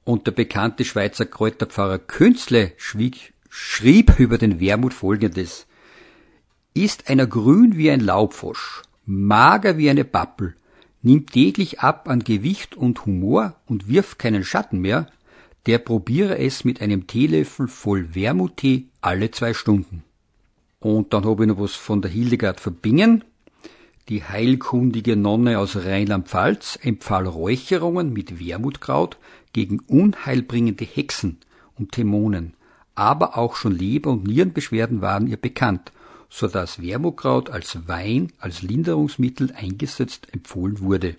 Und 0.05 0.27
der 0.27 0.33
bekannte 0.33 0.85
Schweizer 0.85 1.25
Kräuterpfarrer 1.25 1.99
Künzle 1.99 2.73
schwieg, 2.77 3.33
schrieb 3.49 4.19
über 4.19 4.37
den 4.37 4.61
Wermut 4.61 4.93
folgendes. 4.93 5.67
Ist 6.75 7.09
einer 7.09 7.27
grün 7.27 7.77
wie 7.77 7.91
ein 7.91 8.01
Laubfosch, 8.01 8.83
mager 9.07 9.79
wie 9.79 9.91
eine 9.91 10.05
Pappel, 10.05 10.55
nimmt 11.03 11.33
täglich 11.33 11.81
ab 11.81 12.09
an 12.09 12.25
Gewicht 12.25 12.77
und 12.77 13.05
Humor 13.07 13.57
und 13.67 13.89
wirft 13.89 14.19
keinen 14.19 14.45
Schatten 14.45 14.81
mehr, 14.81 15.09
der 15.67 15.79
probiere 15.79 16.39
es 16.39 16.65
mit 16.65 16.81
einem 16.81 17.07
Teelöffel 17.07 17.69
voll 17.69 18.15
Wermuttee 18.15 18.89
alle 19.01 19.31
zwei 19.31 19.55
Stunden. 19.55 20.03
Und 20.81 21.15
dann 21.15 21.25
habe 21.25 21.45
ich 21.45 21.49
noch 21.49 21.59
was 21.59 21.75
von 21.75 22.03
der 22.03 22.11
Hildegard 22.11 22.61
Verbingen. 22.61 23.25
Die 24.11 24.23
heilkundige 24.23 25.17
Nonne 25.17 25.59
aus 25.59 25.77
Rheinland-Pfalz 25.77 26.79
empfahl 26.83 27.27
Räucherungen 27.27 28.13
mit 28.13 28.39
Wermutkraut 28.39 29.17
gegen 29.55 29.81
unheilbringende 29.81 30.85
Hexen 30.85 31.39
und 31.79 31.97
Dämonen, 31.97 32.53
aber 32.95 33.39
auch 33.39 33.57
schon 33.57 33.73
Leber- 33.73 34.11
und 34.11 34.25
Nierenbeschwerden 34.25 35.01
waren 35.01 35.27
ihr 35.27 35.39
bekannt, 35.39 35.93
so 36.29 36.49
dass 36.49 36.83
Wermutkraut 36.83 37.51
als 37.51 37.87
Wein, 37.87 38.33
als 38.39 38.63
Linderungsmittel 38.63 39.53
eingesetzt 39.53 40.29
empfohlen 40.33 40.81
wurde. 40.81 41.17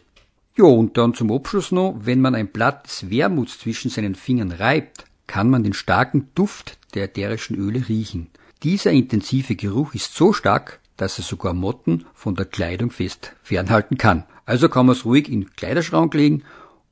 Ja, 0.57 0.65
und 0.65 0.97
dann 0.97 1.13
zum 1.13 1.31
Abschluss 1.31 1.71
noch, 1.71 1.95
wenn 2.01 2.21
man 2.21 2.33
ein 2.33 2.47
Blatt 2.47 2.85
des 2.85 3.09
Wermuts 3.09 3.59
zwischen 3.59 3.89
seinen 3.89 4.15
Fingern 4.15 4.51
reibt, 4.51 5.05
kann 5.27 5.49
man 5.49 5.63
den 5.63 5.73
starken 5.73 6.29
Duft 6.35 6.77
der 6.93 7.05
ätherischen 7.05 7.57
Öle 7.57 7.89
riechen. 7.89 8.29
Dieser 8.63 8.91
intensive 8.91 9.55
Geruch 9.55 9.93
ist 9.93 10.15
so 10.15 10.33
stark, 10.33 10.79
dass 10.97 11.17
er 11.17 11.23
sogar 11.23 11.53
Motten 11.53 12.05
von 12.13 12.35
der 12.35 12.45
Kleidung 12.45 12.89
fest 12.89 13.33
fernhalten 13.43 13.97
kann. 13.97 14.23
Also 14.45 14.69
kann 14.69 14.85
man 14.85 14.95
es 14.95 15.05
ruhig 15.05 15.27
in 15.27 15.41
den 15.41 15.55
Kleiderschrank 15.55 16.13
legen 16.13 16.43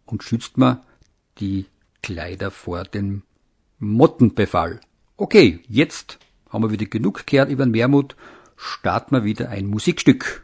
und 0.06 0.23
schützt 0.23 0.58
man 0.58 0.82
die 1.39 1.65
Kleider 2.02 2.52
vor 2.52 2.84
dem 2.84 3.23
Mottenbefall. 3.80 4.82
Okay, 5.15 5.60
jetzt 5.67 6.19
haben 6.54 6.63
wir 6.63 6.72
wieder 6.72 6.86
genug 6.86 7.26
gehört 7.28 7.50
über 7.50 7.66
den 7.66 7.74
Wermut, 7.74 8.16
starten 8.56 9.16
wir 9.16 9.24
wieder 9.24 9.50
ein 9.50 9.68
Musikstück. 9.68 10.44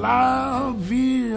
La 0.00 0.72
Vie. 0.78 1.34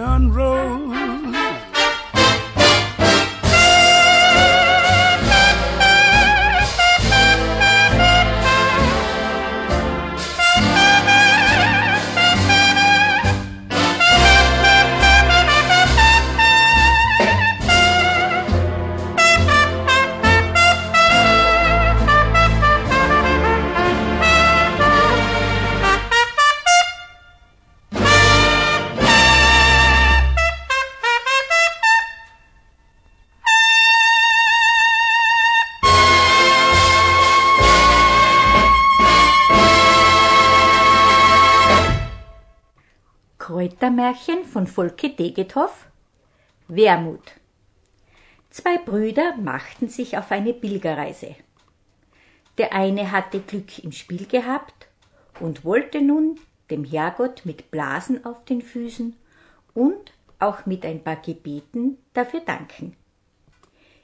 Kräutermärchen 43.94 44.44
von 44.44 44.66
Volke 44.66 45.12
Degethoff 45.12 45.86
Wermut 46.68 47.34
Zwei 48.50 48.80
Brüder 48.80 49.38
machten 49.38 49.88
sich 49.88 50.18
auf 50.18 50.32
eine 50.32 50.56
Pilgerreise. 50.56 51.36
Der 52.58 52.74
eine 52.74 53.12
hatte 53.12 53.40
Glück 53.42 53.84
im 53.84 53.92
Spiel 53.92 54.26
gehabt 54.26 54.88
und 55.40 55.64
wollte 55.64 56.02
nun 56.02 56.40
dem 56.72 56.84
Herrgott 56.84 57.46
mit 57.46 57.70
Blasen 57.70 58.26
auf 58.26 58.44
den 58.46 58.64
Füßen 58.64 59.16
und 59.76 60.12
auch 60.40 60.66
mit 60.66 60.88
ein 60.88 61.04
paar 61.04 61.18
Gebeten 61.18 62.00
dafür 62.16 62.40
danken. 62.40 62.96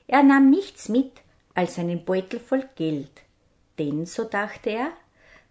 Er 0.06 0.22
nahm 0.22 0.52
nichts 0.52 0.88
mit 0.88 1.14
als 1.56 1.80
einen 1.80 2.06
Beutel 2.06 2.40
voll 2.40 2.70
Geld, 2.76 3.24
denn, 3.80 4.06
so 4.06 4.24
dachte 4.24 4.70
er, 4.70 4.92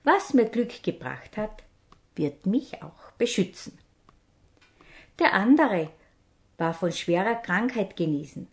was 0.04 0.32
mir 0.32 0.44
Glück 0.44 0.84
gebracht 0.84 1.36
hat, 1.36 1.64
wird 2.14 2.46
mich 2.46 2.84
auch 2.84 3.10
beschützen. 3.18 3.76
Der 5.18 5.34
andere 5.34 5.90
war 6.56 6.74
von 6.74 6.92
schwerer 6.92 7.36
Krankheit 7.36 7.96
genesen. 7.96 8.48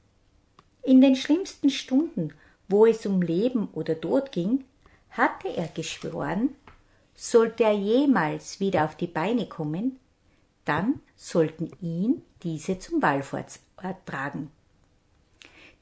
In 0.84 1.02
den 1.02 1.16
schlimmsten 1.16 1.70
Stunden, 1.70 2.34
wo 2.68 2.86
es 2.86 3.06
um 3.06 3.22
Leben 3.22 3.70
oder 3.74 4.00
Tod 4.00 4.32
ging, 4.32 4.64
hatte 5.12 5.50
er 5.50 5.68
geschworen, 5.68 6.56
sollte 7.16 7.64
er 7.64 7.74
jemals 7.74 8.60
wieder 8.60 8.86
auf 8.86 8.96
die 8.96 9.08
Beine 9.08 9.48
kommen, 9.48 10.00
dann 10.66 11.02
sollten 11.16 11.72
ihn 11.82 12.24
diese 12.44 12.80
zum 12.80 13.02
Wallfahrtsort 13.02 14.06
tragen. 14.06 14.52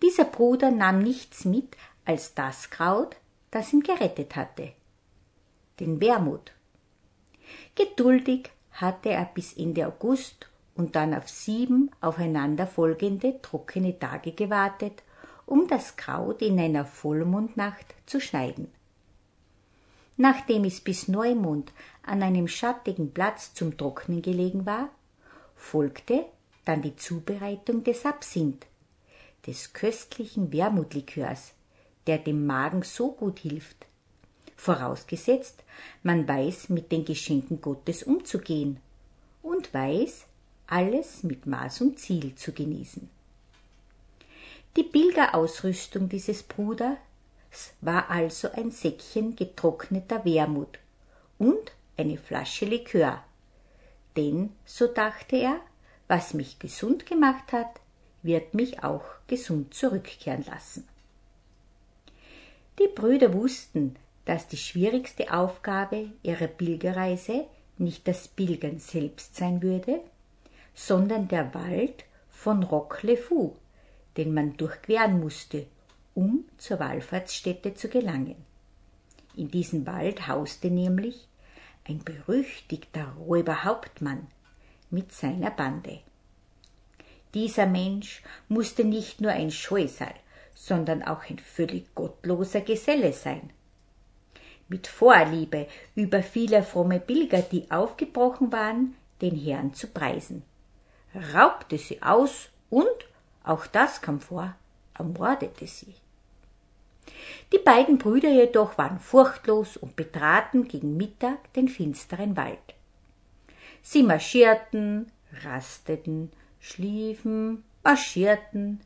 Dieser 0.01 0.25
Bruder 0.25 0.71
nahm 0.71 0.99
nichts 0.99 1.45
mit 1.45 1.75
als 2.05 2.33
das 2.33 2.69
Kraut, 2.69 3.15
das 3.51 3.71
ihn 3.71 3.81
gerettet 3.81 4.35
hatte, 4.35 4.73
den 5.79 6.01
Wermut. 6.01 6.51
Geduldig 7.75 8.49
hatte 8.71 9.09
er 9.09 9.25
bis 9.25 9.53
Ende 9.53 9.87
August 9.87 10.49
und 10.75 10.95
dann 10.95 11.13
auf 11.13 11.29
sieben 11.29 11.91
aufeinanderfolgende 12.01 13.41
trockene 13.41 13.97
Tage 13.99 14.31
gewartet, 14.31 15.03
um 15.45 15.67
das 15.67 15.95
Kraut 15.95 16.41
in 16.41 16.59
einer 16.59 16.85
Vollmondnacht 16.85 17.85
zu 18.05 18.19
schneiden. 18.19 18.71
Nachdem 20.17 20.63
es 20.63 20.79
bis 20.79 21.07
Neumond 21.07 21.71
an 22.03 22.21
einem 22.21 22.47
schattigen 22.47 23.11
Platz 23.13 23.53
zum 23.53 23.77
Trocknen 23.77 24.21
gelegen 24.21 24.65
war, 24.65 24.89
folgte 25.55 26.25
dann 26.65 26.81
die 26.81 26.95
Zubereitung 26.95 27.83
des 27.83 28.05
Absinth, 28.05 28.65
des 29.45 29.73
köstlichen 29.73 30.53
Wermutlikörs, 30.53 31.53
der 32.07 32.19
dem 32.19 32.45
Magen 32.45 32.83
so 32.83 33.11
gut 33.11 33.39
hilft, 33.39 33.85
vorausgesetzt, 34.55 35.63
man 36.03 36.27
weiß 36.27 36.69
mit 36.69 36.91
den 36.91 37.05
Geschenken 37.05 37.59
Gottes 37.59 38.03
umzugehen 38.03 38.79
und 39.41 39.73
weiß, 39.73 40.25
alles 40.73 41.21
mit 41.21 41.45
Maß 41.45 41.81
und 41.81 41.99
Ziel 41.99 42.33
zu 42.33 42.51
genießen. 42.51 43.07
Die 44.75 44.81
Pilgerausrüstung 44.81 46.09
dieses 46.09 46.41
Bruders 46.41 46.97
war 47.81 48.09
also 48.09 48.51
ein 48.53 48.71
Säckchen 48.71 49.35
getrockneter 49.35 50.25
Wermut 50.25 50.79
und 51.37 51.73
eine 51.95 52.17
Flasche 52.17 52.65
Likör, 52.65 53.23
denn, 54.17 54.51
so 54.65 54.87
dachte 54.87 55.35
er, 55.35 55.59
was 56.07 56.33
mich 56.33 56.57
gesund 56.57 57.05
gemacht 57.05 57.51
hat, 57.51 57.79
wird 58.23 58.55
mich 58.55 58.83
auch 58.83 59.03
gesund 59.27 59.75
zurückkehren 59.75 60.43
lassen. 60.45 60.87
Die 62.79 62.87
Brüder 62.87 63.31
wussten, 63.33 63.95
dass 64.25 64.47
die 64.47 64.57
schwierigste 64.57 65.31
Aufgabe 65.31 66.09
ihrer 66.23 66.47
Pilgerreise 66.47 67.45
nicht 67.77 68.07
das 68.07 68.27
Pilgern 68.27 68.79
selbst 68.79 69.35
sein 69.35 69.61
würde, 69.61 70.01
sondern 70.73 71.27
der 71.27 71.53
Wald 71.53 72.05
von 72.29 72.67
Fou, 72.67 73.55
den 74.17 74.33
man 74.33 74.57
durchqueren 74.57 75.19
musste, 75.19 75.67
um 76.13 76.45
zur 76.57 76.79
Wallfahrtsstätte 76.79 77.73
zu 77.73 77.89
gelangen. 77.89 78.35
In 79.35 79.49
diesem 79.49 79.85
Wald 79.87 80.27
hauste 80.27 80.69
nämlich 80.69 81.27
ein 81.87 82.03
berüchtigter 82.03 83.13
Räuberhauptmann 83.19 84.27
mit 84.89 85.11
seiner 85.11 85.51
Bande. 85.51 85.99
Dieser 87.33 87.65
Mensch 87.65 88.21
musste 88.47 88.83
nicht 88.83 89.21
nur 89.21 89.31
ein 89.31 89.49
Scheusal, 89.49 90.13
sondern 90.53 91.01
auch 91.01 91.27
ein 91.29 91.39
völlig 91.39 91.93
gottloser 91.95 92.61
Geselle 92.61 93.11
sein. 93.11 93.49
Mit 94.67 94.87
Vorliebe 94.87 95.67
überfiel 95.95 96.53
er 96.53 96.63
fromme 96.63 96.99
Pilger, 96.99 97.41
die 97.41 97.69
aufgebrochen 97.71 98.51
waren, 98.51 98.95
den 99.21 99.35
Herrn 99.35 99.73
zu 99.73 99.87
preisen, 99.87 100.43
raubte 101.33 101.77
sie 101.77 102.01
aus 102.01 102.49
und, 102.69 102.87
auch 103.43 103.67
das 103.67 104.01
kam 104.01 104.19
vor, 104.19 104.55
ermordete 104.97 105.67
sie. 105.67 105.93
Die 107.51 107.59
beiden 107.59 107.97
Brüder 107.97 108.29
jedoch 108.29 108.77
waren 108.77 108.99
furchtlos 108.99 109.77
und 109.77 109.95
betraten 109.95 110.67
gegen 110.67 110.97
Mittag 110.97 111.53
den 111.53 111.67
finsteren 111.67 112.35
Wald. 112.35 112.57
Sie 113.81 114.01
marschierten, 114.01 115.11
rasteten, 115.43 116.31
schliefen, 116.59 117.63
marschierten. 117.83 118.81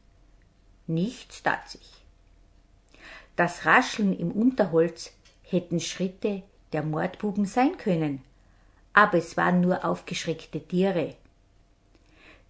Nichts 0.88 1.44
tat 1.44 1.70
sich. 1.70 2.04
Das 3.36 3.66
Rascheln 3.66 4.18
im 4.18 4.32
Unterholz 4.32 5.14
hätten 5.44 5.80
Schritte 5.80 6.42
der 6.74 6.84
Mordbuben 6.84 7.46
sein 7.46 7.78
können, 7.78 8.24
aber 8.94 9.20
es 9.20 9.38
waren 9.38 9.62
nur 9.62 9.86
aufgeschreckte 9.86 10.60
Tiere. 10.60 11.16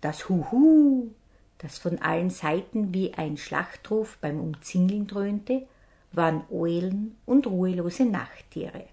Das 0.01 0.29
Huhu, 0.29 1.09
das 1.57 1.77
von 1.77 1.99
allen 2.01 2.29
Seiten 2.29 2.93
wie 2.93 3.13
ein 3.13 3.37
Schlachtruf 3.37 4.17
beim 4.21 4.39
Umzingeln 4.39 5.07
dröhnte, 5.07 5.67
waren 6.11 6.43
Eulen 6.51 7.17
und 7.25 7.47
ruhelose 7.47 8.05
Nachttiere. 8.05 8.85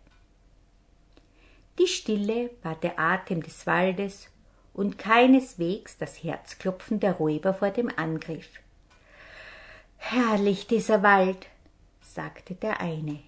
Die 1.79 1.87
Stille 1.87 2.51
war 2.63 2.77
der 2.77 2.99
Atem 2.99 3.43
des 3.43 3.67
Waldes 3.67 4.29
und 4.73 4.99
keineswegs 4.99 5.99
das 5.99 6.23
Herzklopfen 6.23 7.01
der 7.01 7.13
Räuber 7.13 7.55
vor 7.55 7.71
dem 7.71 7.91
Angriff. 7.97 8.49
Herrlich 9.97 10.67
dieser 10.67 11.03
Wald, 11.03 11.47
sagte 12.01 12.55
der 12.55 12.81
eine. 12.81 13.21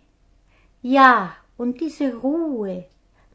Ja, 0.83 1.35
und 1.57 1.81
diese 1.81 2.14
Ruhe, 2.16 2.85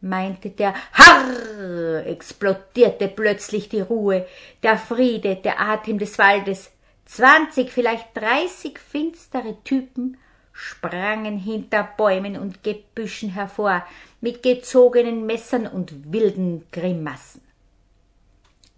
meinte 0.02 0.50
der 0.50 0.74
Harr, 0.94 2.06
explodierte 2.06 3.08
plötzlich 3.08 3.70
die 3.70 3.82
Ruhe, 3.82 4.26
der 4.64 4.78
Friede, 4.78 5.36
der 5.36 5.60
Atem 5.60 6.00
des 6.00 6.18
Waldes. 6.18 6.72
Zwanzig, 7.06 7.72
vielleicht 7.72 8.16
dreißig 8.16 8.80
finstere 8.80 9.62
Typen 9.64 10.18
sprangen 10.54 11.38
hinter 11.38 11.88
Bäumen 11.98 12.38
und 12.38 12.64
Gebüschen 12.64 13.30
hervor, 13.30 13.86
mit 14.20 14.44
gezogenen 14.44 15.26
Messern 15.26 15.68
und 15.68 16.12
wilden 16.12 16.66
Grimassen. 16.72 17.42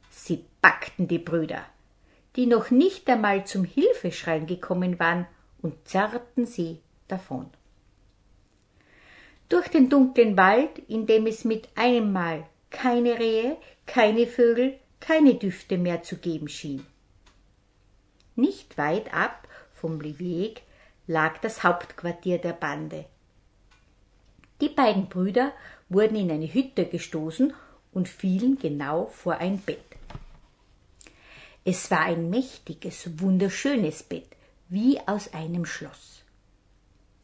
Sie 0.10 0.46
packten 0.62 1.08
die 1.08 1.20
Brüder, 1.20 1.66
die 2.36 2.46
noch 2.46 2.72
nicht 2.72 3.10
einmal 3.10 3.46
zum 3.46 3.64
Hilfeschreien 3.66 4.46
gekommen 4.46 5.00
waren, 5.00 5.28
und 5.62 5.88
zerrten 5.88 6.46
sie 6.46 6.82
davon. 7.08 7.50
Durch 9.54 9.68
den 9.68 9.88
dunklen 9.88 10.36
Wald, 10.36 10.80
in 10.88 11.06
dem 11.06 11.28
es 11.28 11.46
mit 11.46 11.70
einem 11.76 12.12
Mal 12.12 12.48
keine 12.72 13.20
Rehe, 13.20 13.56
keine 13.86 14.26
Vögel, 14.26 14.80
keine 15.00 15.36
Düfte 15.36 15.78
mehr 15.78 16.02
zu 16.02 16.18
geben 16.18 16.48
schien. 16.48 16.84
Nicht 18.36 18.80
weit 18.80 19.14
ab 19.14 19.48
vom 19.76 20.02
Weg 20.02 20.64
lag 21.06 21.38
das 21.38 21.64
Hauptquartier 21.64 22.40
der 22.40 22.54
Bande. 22.54 23.06
Die 24.60 24.70
beiden 24.70 25.08
Brüder 25.08 25.54
wurden 25.88 26.16
in 26.16 26.32
eine 26.32 26.52
Hütte 26.52 26.88
gestoßen 26.88 27.54
und 27.92 28.10
fielen 28.10 28.58
genau 28.58 29.06
vor 29.06 29.36
ein 29.36 29.60
Bett. 29.60 29.86
Es 31.64 31.92
war 31.92 32.06
ein 32.06 32.32
mächtiges, 32.32 33.20
wunderschönes 33.20 34.02
Bett, 34.02 34.30
wie 34.70 35.00
aus 35.06 35.32
einem 35.32 35.68
Schloss. 35.68 36.24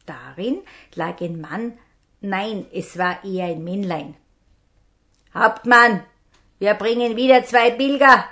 Darin 0.06 0.60
lag 0.94 1.20
ein 1.20 1.40
Mann, 1.40 1.76
nein, 2.20 2.66
es 2.72 2.98
war 2.98 3.24
eher 3.24 3.46
ein 3.46 3.64
Männlein. 3.64 4.16
Hauptmann, 5.34 6.04
wir 6.58 6.74
bringen 6.74 7.16
wieder 7.16 7.44
zwei 7.44 7.70
Pilger. 7.70 8.24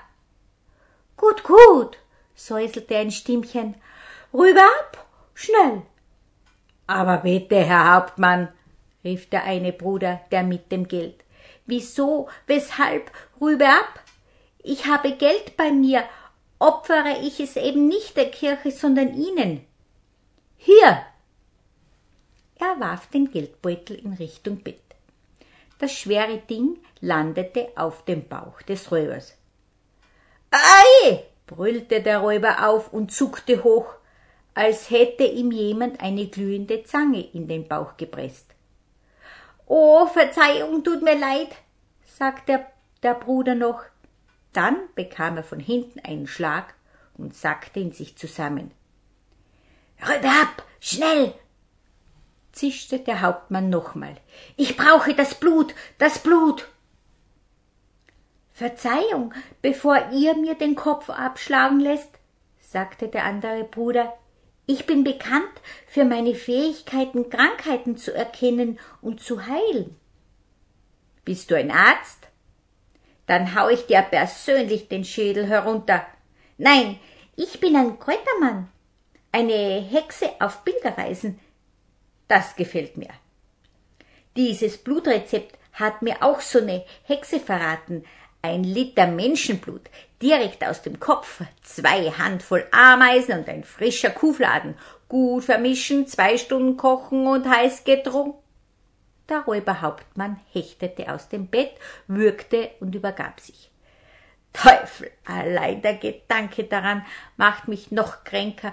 Gut, 1.16 1.42
gut, 1.42 1.98
säuselte 2.34 2.96
ein 2.96 3.10
Stimmchen. 3.10 3.74
Rüber 4.32 4.66
ab, 4.80 5.06
schnell. 5.34 5.82
Aber 6.86 7.18
bitte, 7.18 7.56
Herr 7.56 7.94
Hauptmann, 7.94 8.48
rief 9.04 9.28
der 9.28 9.44
eine 9.44 9.72
Bruder, 9.72 10.20
der 10.30 10.42
mit 10.42 10.72
dem 10.72 10.88
Geld. 10.88 11.24
Wieso, 11.66 12.28
weshalb, 12.46 13.10
rüber 13.40 13.68
ab? 13.68 14.02
Ich 14.62 14.86
habe 14.86 15.12
Geld 15.12 15.56
bei 15.56 15.70
mir, 15.70 16.02
opfere 16.58 17.18
ich 17.22 17.40
es 17.40 17.56
eben 17.56 17.88
nicht 17.88 18.16
der 18.16 18.30
Kirche, 18.30 18.70
sondern 18.70 19.14
Ihnen. 19.14 19.64
Hier! 20.56 21.04
Er 22.58 22.80
warf 22.80 23.06
den 23.08 23.30
Geldbeutel 23.30 23.96
in 23.96 24.14
Richtung 24.14 24.62
Bett. 24.62 24.82
Das 25.78 25.92
schwere 25.92 26.38
Ding 26.38 26.78
landete 27.00 27.68
auf 27.76 28.04
dem 28.04 28.26
Bauch 28.26 28.62
des 28.62 28.90
Räubers. 28.90 29.36
Ei! 30.50 31.24
brüllte 31.46 32.02
der 32.02 32.18
Räuber 32.18 32.68
auf 32.68 32.92
und 32.92 33.12
zuckte 33.12 33.64
hoch 33.64 33.94
als 34.58 34.90
hätte 34.90 35.22
ihm 35.22 35.52
jemand 35.52 36.00
eine 36.00 36.26
glühende 36.26 36.82
Zange 36.82 37.20
in 37.32 37.46
den 37.46 37.68
Bauch 37.68 37.96
gepresst. 37.96 38.56
Oh, 39.66 40.06
Verzeihung, 40.06 40.82
tut 40.82 41.00
mir 41.00 41.16
leid, 41.16 41.50
sagte 42.04 42.44
der, 42.46 42.66
der 43.04 43.14
Bruder 43.14 43.54
noch. 43.54 43.82
Dann 44.52 44.76
bekam 44.96 45.36
er 45.36 45.44
von 45.44 45.60
hinten 45.60 46.00
einen 46.00 46.26
Schlag 46.26 46.74
und 47.16 47.36
sackte 47.36 47.78
in 47.78 47.92
sich 47.92 48.18
zusammen. 48.18 48.72
Rübe 50.02 50.26
ab, 50.26 50.64
schnell! 50.80 51.34
Zischte 52.58 52.98
der 52.98 53.22
Hauptmann 53.22 53.70
nochmal. 53.70 54.16
Ich 54.56 54.76
brauche 54.76 55.14
das 55.14 55.36
Blut, 55.36 55.74
das 55.98 56.18
Blut! 56.18 56.68
Verzeihung, 58.52 59.32
bevor 59.62 60.10
ihr 60.12 60.34
mir 60.34 60.56
den 60.56 60.74
Kopf 60.74 61.08
abschlagen 61.10 61.78
lässt, 61.78 62.10
sagte 62.60 63.06
der 63.06 63.24
andere 63.24 63.62
Bruder, 63.62 64.12
ich 64.66 64.84
bin 64.84 65.04
bekannt 65.04 65.52
für 65.86 66.04
meine 66.04 66.34
Fähigkeiten, 66.34 67.30
Krankheiten 67.30 67.96
zu 67.96 68.12
erkennen 68.12 68.78
und 69.00 69.20
zu 69.20 69.46
heilen. 69.46 69.96
Bist 71.24 71.50
du 71.50 71.54
ein 71.54 71.70
Arzt? 71.70 72.26
Dann 73.26 73.54
hau 73.54 73.68
ich 73.68 73.86
dir 73.86 74.02
persönlich 74.02 74.88
den 74.88 75.04
Schädel 75.04 75.46
herunter. 75.46 76.04
Nein, 76.56 76.98
ich 77.36 77.60
bin 77.60 77.76
ein 77.76 77.98
Kräutermann, 77.98 78.68
eine 79.30 79.80
Hexe 79.80 80.30
auf 80.40 80.64
Pilgerreisen. 80.64 81.38
Das 82.28 82.54
gefällt 82.56 82.96
mir. 82.96 83.10
Dieses 84.36 84.78
Blutrezept 84.78 85.58
hat 85.72 86.02
mir 86.02 86.22
auch 86.22 86.40
so 86.40 86.58
eine 86.58 86.84
Hexe 87.04 87.40
verraten, 87.40 88.04
ein 88.42 88.62
Liter 88.62 89.06
Menschenblut 89.06 89.90
direkt 90.22 90.64
aus 90.64 90.82
dem 90.82 91.00
Kopf, 91.00 91.42
zwei 91.62 92.10
Handvoll 92.10 92.66
Ameisen 92.70 93.40
und 93.40 93.48
ein 93.48 93.64
frischer 93.64 94.10
Kuhfladen, 94.10 94.76
gut 95.08 95.44
vermischen, 95.44 96.06
zwei 96.06 96.38
Stunden 96.38 96.76
kochen 96.76 97.26
und 97.26 97.48
heiß 97.48 97.84
getrunken. 97.84 98.38
Der 99.28 99.40
Räuberhauptmann 99.40 100.40
hechtete 100.52 101.12
aus 101.12 101.28
dem 101.28 101.48
Bett, 101.48 101.72
würgte 102.06 102.70
und 102.80 102.94
übergab 102.94 103.40
sich. 103.40 103.70
Teufel, 104.52 105.10
allein 105.26 105.82
der 105.82 105.94
Gedanke 105.94 106.64
daran 106.64 107.04
macht 107.36 107.68
mich 107.68 107.90
noch 107.90 108.24
kränker, 108.24 108.72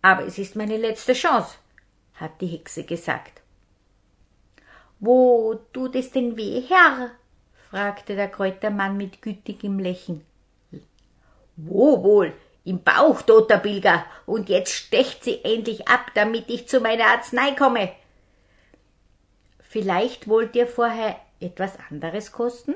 aber 0.00 0.24
es 0.24 0.38
ist 0.38 0.56
meine 0.56 0.78
letzte 0.78 1.12
Chance, 1.12 1.56
hat 2.22 2.40
die 2.40 2.46
Hexe 2.46 2.84
gesagt. 2.84 3.42
Wo 5.00 5.54
tut 5.72 5.96
es 5.96 6.12
denn 6.12 6.36
weh, 6.36 6.62
Herr? 6.68 7.10
fragte 7.68 8.14
der 8.14 8.28
Kräutermann 8.28 8.96
mit 8.96 9.20
gütigem 9.20 9.78
Lächeln. 9.78 10.24
Wo 11.56 12.02
wohl? 12.02 12.32
Im 12.64 12.82
Bauch, 12.82 13.22
toter 13.22 13.58
Pilger, 13.58 14.06
und 14.24 14.48
jetzt 14.48 14.72
stecht 14.72 15.24
sie 15.24 15.44
endlich 15.44 15.88
ab, 15.88 16.12
damit 16.14 16.48
ich 16.48 16.68
zu 16.68 16.80
meiner 16.80 17.06
Arznei 17.06 17.52
komme. 17.52 17.92
Vielleicht 19.60 20.28
wollt 20.28 20.54
ihr 20.54 20.68
vorher 20.68 21.18
etwas 21.40 21.76
anderes 21.90 22.30
kosten? 22.30 22.74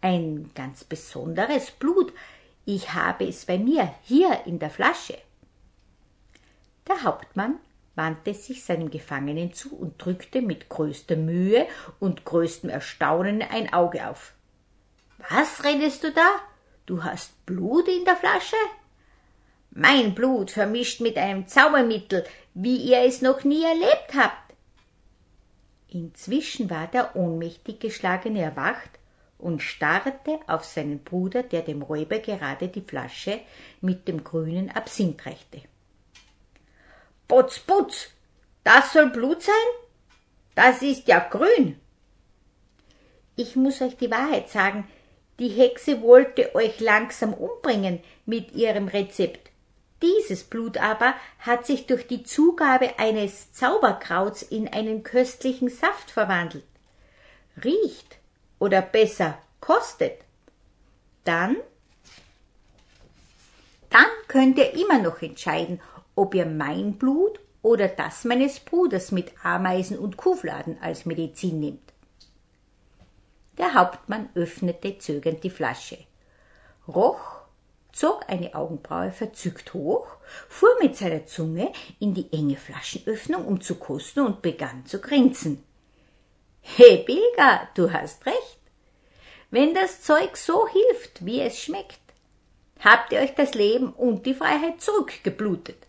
Ein 0.00 0.50
ganz 0.54 0.82
besonderes 0.82 1.70
Blut. 1.70 2.12
Ich 2.64 2.94
habe 2.94 3.28
es 3.28 3.44
bei 3.46 3.58
mir, 3.58 3.94
hier 4.02 4.40
in 4.46 4.58
der 4.58 4.70
Flasche. 4.70 5.18
Der 6.88 7.04
Hauptmann 7.04 7.60
wandte 7.98 8.32
sich 8.32 8.64
seinem 8.64 8.90
Gefangenen 8.90 9.52
zu 9.52 9.76
und 9.76 10.02
drückte 10.02 10.40
mit 10.40 10.68
größter 10.70 11.16
Mühe 11.16 11.66
und 11.98 12.24
größtem 12.24 12.70
Erstaunen 12.70 13.42
ein 13.42 13.72
Auge 13.72 14.08
auf. 14.08 14.32
Was 15.28 15.64
redest 15.64 16.04
du 16.04 16.12
da? 16.12 16.28
Du 16.86 17.02
hast 17.02 17.44
Blut 17.44 17.88
in 17.88 18.04
der 18.04 18.16
Flasche? 18.16 18.56
Mein 19.70 20.14
Blut 20.14 20.52
vermischt 20.52 21.00
mit 21.00 21.18
einem 21.18 21.46
Zaubermittel, 21.48 22.24
wie 22.54 22.76
ihr 22.76 23.00
es 23.00 23.20
noch 23.20 23.44
nie 23.44 23.64
erlebt 23.64 24.14
habt. 24.16 24.54
Inzwischen 25.88 26.70
war 26.70 26.86
der 26.86 27.16
ohnmächtig 27.16 27.80
geschlagene 27.80 28.40
erwacht 28.40 28.90
und 29.38 29.60
starrte 29.60 30.38
auf 30.46 30.64
seinen 30.64 31.02
Bruder, 31.02 31.42
der 31.42 31.62
dem 31.62 31.82
Räuber 31.82 32.20
gerade 32.20 32.68
die 32.68 32.80
Flasche 32.80 33.40
mit 33.80 34.06
dem 34.06 34.22
grünen 34.22 34.70
Absinth 34.70 35.26
reichte. 35.26 35.62
Putz, 37.28 37.58
putz, 37.58 38.08
das 38.64 38.92
soll 38.92 39.10
Blut 39.10 39.42
sein? 39.42 39.54
Das 40.54 40.82
ist 40.82 41.06
ja 41.06 41.20
grün. 41.20 41.78
Ich 43.36 43.54
muss 43.54 43.80
euch 43.80 43.96
die 43.96 44.10
Wahrheit 44.10 44.48
sagen, 44.48 44.88
die 45.38 45.50
Hexe 45.50 46.02
wollte 46.02 46.54
euch 46.56 46.80
langsam 46.80 47.32
umbringen 47.32 48.00
mit 48.26 48.52
ihrem 48.52 48.88
Rezept. 48.88 49.50
Dieses 50.02 50.42
Blut 50.42 50.78
aber 50.78 51.14
hat 51.38 51.66
sich 51.66 51.86
durch 51.86 52.06
die 52.06 52.24
Zugabe 52.24 52.98
eines 52.98 53.52
Zauberkrauts 53.52 54.42
in 54.42 54.66
einen 54.66 55.02
köstlichen 55.02 55.68
Saft 55.68 56.10
verwandelt. 56.10 56.64
Riecht 57.62 58.16
oder 58.58 58.82
besser 58.82 59.38
kostet. 59.60 60.18
Dann 61.24 61.56
dann 63.90 64.06
könnt 64.28 64.58
ihr 64.58 64.74
immer 64.74 64.98
noch 64.98 65.22
entscheiden, 65.22 65.80
ob 66.18 66.34
ihr 66.34 66.46
mein 66.46 66.98
Blut 66.98 67.38
oder 67.62 67.86
das 67.86 68.24
meines 68.24 68.58
Bruders 68.58 69.12
mit 69.12 69.32
Ameisen 69.44 69.96
und 69.98 70.16
Kuhfladen 70.16 70.76
als 70.80 71.06
Medizin 71.06 71.60
nehmt. 71.60 71.92
Der 73.56 73.74
Hauptmann 73.74 74.28
öffnete 74.34 74.98
zögernd 74.98 75.44
die 75.44 75.50
Flasche, 75.50 75.98
roch, 76.88 77.38
zog 77.92 78.28
eine 78.28 78.54
Augenbraue 78.54 79.12
verzückt 79.12 79.74
hoch, 79.74 80.08
fuhr 80.48 80.76
mit 80.80 80.96
seiner 80.96 81.24
Zunge 81.26 81.72
in 82.00 82.14
die 82.14 82.32
enge 82.32 82.56
Flaschenöffnung, 82.56 83.44
um 83.44 83.60
zu 83.60 83.76
kosten 83.76 84.20
und 84.20 84.42
begann 84.42 84.86
zu 84.86 85.00
grinsen. 85.00 85.62
He, 86.60 87.04
Bilga, 87.06 87.68
du 87.74 87.92
hast 87.92 88.26
recht. 88.26 88.60
Wenn 89.50 89.72
das 89.72 90.02
Zeug 90.02 90.36
so 90.36 90.66
hilft, 90.66 91.24
wie 91.24 91.40
es 91.40 91.60
schmeckt, 91.60 92.00
habt 92.80 93.12
ihr 93.12 93.20
euch 93.20 93.34
das 93.34 93.54
Leben 93.54 93.92
und 93.92 94.26
die 94.26 94.34
Freiheit 94.34 94.80
zurückgeblutet. 94.80 95.87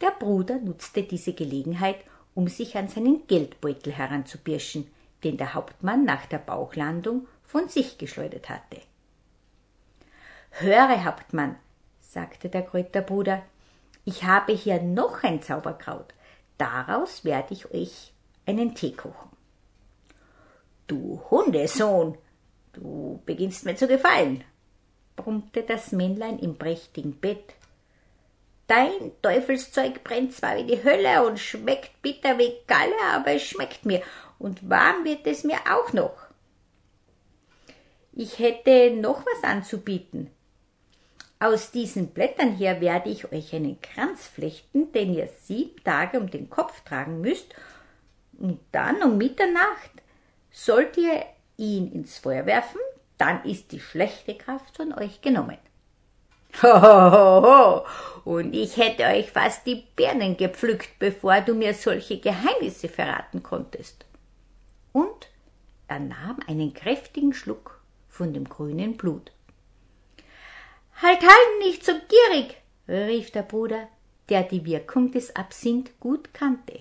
Der 0.00 0.10
Bruder 0.10 0.58
nutzte 0.58 1.02
diese 1.02 1.32
Gelegenheit, 1.32 1.96
um 2.34 2.48
sich 2.48 2.76
an 2.76 2.88
seinen 2.88 3.26
Geldbeutel 3.26 3.92
heranzubirschen, 3.92 4.86
den 5.24 5.36
der 5.36 5.54
Hauptmann 5.54 6.04
nach 6.04 6.26
der 6.26 6.38
Bauchlandung 6.38 7.26
von 7.42 7.68
sich 7.68 7.98
geschleudert 7.98 8.48
hatte. 8.48 8.80
Höre, 10.50 11.04
Hauptmann, 11.04 11.56
sagte 12.00 12.48
der 12.48 12.62
Kräuterbruder, 12.62 13.42
ich 14.04 14.24
habe 14.24 14.52
hier 14.52 14.80
noch 14.80 15.22
ein 15.22 15.42
Zauberkraut. 15.42 16.14
Daraus 16.56 17.24
werde 17.24 17.54
ich 17.54 17.72
euch 17.72 18.12
einen 18.46 18.74
Tee 18.74 18.92
kochen. 18.92 19.30
Du 20.86 21.20
Hundesohn, 21.30 22.16
du 22.72 23.20
beginnst 23.26 23.66
mir 23.66 23.76
zu 23.76 23.86
gefallen, 23.86 24.42
brummte 25.16 25.62
das 25.62 25.92
Männlein 25.92 26.38
im 26.38 26.56
prächtigen 26.56 27.20
Bett, 27.20 27.54
Dein 28.68 29.12
Teufelszeug 29.22 30.04
brennt 30.04 30.34
zwar 30.34 30.56
wie 30.56 30.64
die 30.64 30.84
Hölle 30.84 31.26
und 31.26 31.40
schmeckt 31.40 32.02
bitter 32.02 32.38
wie 32.38 32.52
Galle, 32.66 32.94
aber 33.12 33.32
es 33.32 33.42
schmeckt 33.42 33.86
mir 33.86 34.02
und 34.38 34.68
warm 34.68 35.04
wird 35.04 35.26
es 35.26 35.42
mir 35.42 35.58
auch 35.70 35.92
noch. 35.94 36.28
Ich 38.12 38.38
hätte 38.38 38.90
noch 38.90 39.24
was 39.24 39.42
anzubieten. 39.42 40.30
Aus 41.40 41.70
diesen 41.70 42.08
Blättern 42.08 42.56
hier 42.56 42.80
werde 42.82 43.08
ich 43.08 43.32
euch 43.32 43.54
einen 43.54 43.80
Kranz 43.80 44.26
flechten, 44.26 44.92
den 44.92 45.14
ihr 45.14 45.28
sieben 45.28 45.82
Tage 45.82 46.20
um 46.20 46.28
den 46.30 46.50
Kopf 46.50 46.82
tragen 46.82 47.20
müsst, 47.20 47.54
und 48.38 48.60
dann 48.70 49.02
um 49.02 49.16
Mitternacht 49.16 49.90
sollt 50.50 50.96
ihr 50.96 51.24
ihn 51.56 51.90
ins 51.90 52.18
Feuer 52.18 52.44
werfen, 52.44 52.80
dann 53.16 53.44
ist 53.44 53.72
die 53.72 53.80
schlechte 53.80 54.36
Kraft 54.36 54.76
von 54.76 54.92
euch 54.92 55.22
genommen. 55.22 55.58
Hohoho. 56.62 57.86
Und 58.24 58.54
ich 58.54 58.76
hätte 58.76 59.04
euch 59.04 59.30
fast 59.30 59.66
die 59.66 59.84
Birnen 59.96 60.36
gepflückt, 60.36 60.98
bevor 60.98 61.40
du 61.40 61.54
mir 61.54 61.72
solche 61.72 62.18
Geheimnisse 62.18 62.88
verraten 62.88 63.42
konntest. 63.42 64.04
Und 64.92 65.28
er 65.86 66.00
nahm 66.00 66.38
einen 66.46 66.74
kräftigen 66.74 67.32
Schluck 67.32 67.80
von 68.08 68.34
dem 68.34 68.48
grünen 68.48 68.96
Blut. 68.96 69.32
Halt, 71.00 71.22
halt, 71.22 71.58
nicht 71.60 71.84
so 71.84 71.92
gierig, 71.92 72.56
rief 72.88 73.30
der 73.30 73.42
Bruder, 73.42 73.88
der 74.28 74.42
die 74.42 74.64
Wirkung 74.64 75.12
des 75.12 75.34
Absinth 75.36 75.98
gut 76.00 76.34
kannte. 76.34 76.80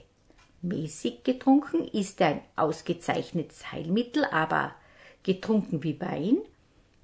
Mäßig 0.62 1.24
getrunken 1.24 1.88
ist 1.88 2.22
ein 2.22 2.42
ausgezeichnetes 2.56 3.72
Heilmittel, 3.72 4.26
aber 4.26 4.74
getrunken 5.24 5.84
wie 5.84 6.02
Wein 6.02 6.40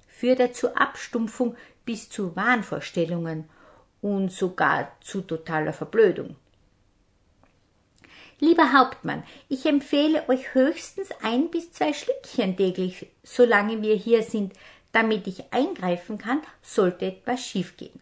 führt 0.08 0.40
er 0.40 0.52
zur 0.52 0.78
Abstumpfung 0.78 1.56
bis 1.84 2.08
zu 2.08 2.34
Wahnvorstellungen 2.36 3.48
und 4.00 4.30
sogar 4.30 4.92
zu 5.00 5.22
totaler 5.22 5.72
Verblödung. 5.72 6.36
Lieber 8.40 8.72
Hauptmann, 8.72 9.22
ich 9.48 9.64
empfehle 9.64 10.28
euch 10.28 10.54
höchstens 10.54 11.08
ein 11.22 11.50
bis 11.50 11.72
zwei 11.72 11.92
Schlückchen 11.92 12.56
täglich, 12.56 13.06
solange 13.22 13.80
wir 13.80 13.94
hier 13.94 14.22
sind, 14.22 14.52
damit 14.92 15.26
ich 15.26 15.52
eingreifen 15.52 16.18
kann, 16.18 16.40
sollte 16.62 17.06
etwas 17.06 17.44
schiefgehen. 17.44 18.00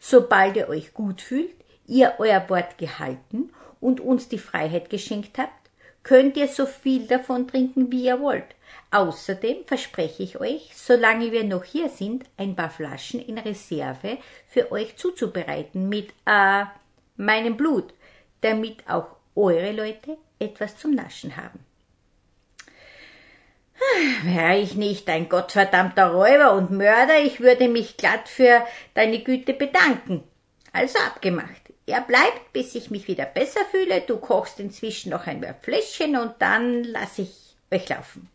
Sobald 0.00 0.56
ihr 0.56 0.68
euch 0.68 0.94
gut 0.94 1.20
fühlt, 1.20 1.54
ihr 1.86 2.14
euer 2.18 2.48
Wort 2.48 2.78
gehalten 2.78 3.50
und 3.80 4.00
uns 4.00 4.28
die 4.28 4.38
Freiheit 4.38 4.90
geschenkt 4.90 5.38
habt, 5.38 5.70
könnt 6.02 6.36
ihr 6.36 6.48
so 6.48 6.66
viel 6.66 7.06
davon 7.06 7.48
trinken, 7.48 7.90
wie 7.90 8.04
ihr 8.04 8.20
wollt. 8.20 8.54
Außerdem 8.90 9.64
verspreche 9.66 10.22
ich 10.22 10.40
euch, 10.40 10.70
solange 10.74 11.30
wir 11.30 11.44
noch 11.44 11.64
hier 11.64 11.90
sind, 11.90 12.24
ein 12.38 12.56
paar 12.56 12.70
Flaschen 12.70 13.20
in 13.20 13.36
Reserve 13.36 14.16
für 14.46 14.72
euch 14.72 14.96
zuzubereiten 14.96 15.90
mit 15.90 16.10
äh, 16.24 16.64
meinem 17.16 17.56
Blut, 17.56 17.92
damit 18.40 18.88
auch 18.88 19.08
eure 19.34 19.72
Leute 19.72 20.16
etwas 20.38 20.78
zum 20.78 20.92
Naschen 20.92 21.36
haben. 21.36 21.60
Wäre 24.24 24.58
ich 24.58 24.74
nicht 24.74 25.08
ein 25.08 25.28
gottverdammter 25.28 26.08
Räuber 26.08 26.54
und 26.54 26.70
Mörder, 26.70 27.20
ich 27.20 27.40
würde 27.40 27.68
mich 27.68 27.96
glatt 27.96 28.28
für 28.28 28.64
deine 28.94 29.22
Güte 29.22 29.52
bedanken. 29.52 30.24
Also 30.72 30.98
abgemacht. 30.98 31.62
Er 31.86 32.00
bleibt, 32.00 32.52
bis 32.52 32.74
ich 32.74 32.90
mich 32.90 33.06
wieder 33.06 33.24
besser 33.24 33.60
fühle. 33.70 34.00
Du 34.02 34.18
kochst 34.18 34.60
inzwischen 34.60 35.10
noch 35.10 35.26
ein 35.26 35.44
Fläschchen 35.62 36.16
und 36.16 36.34
dann 36.38 36.84
lasse 36.84 37.22
ich 37.22 37.56
euch 37.70 37.88
laufen. 37.88 38.28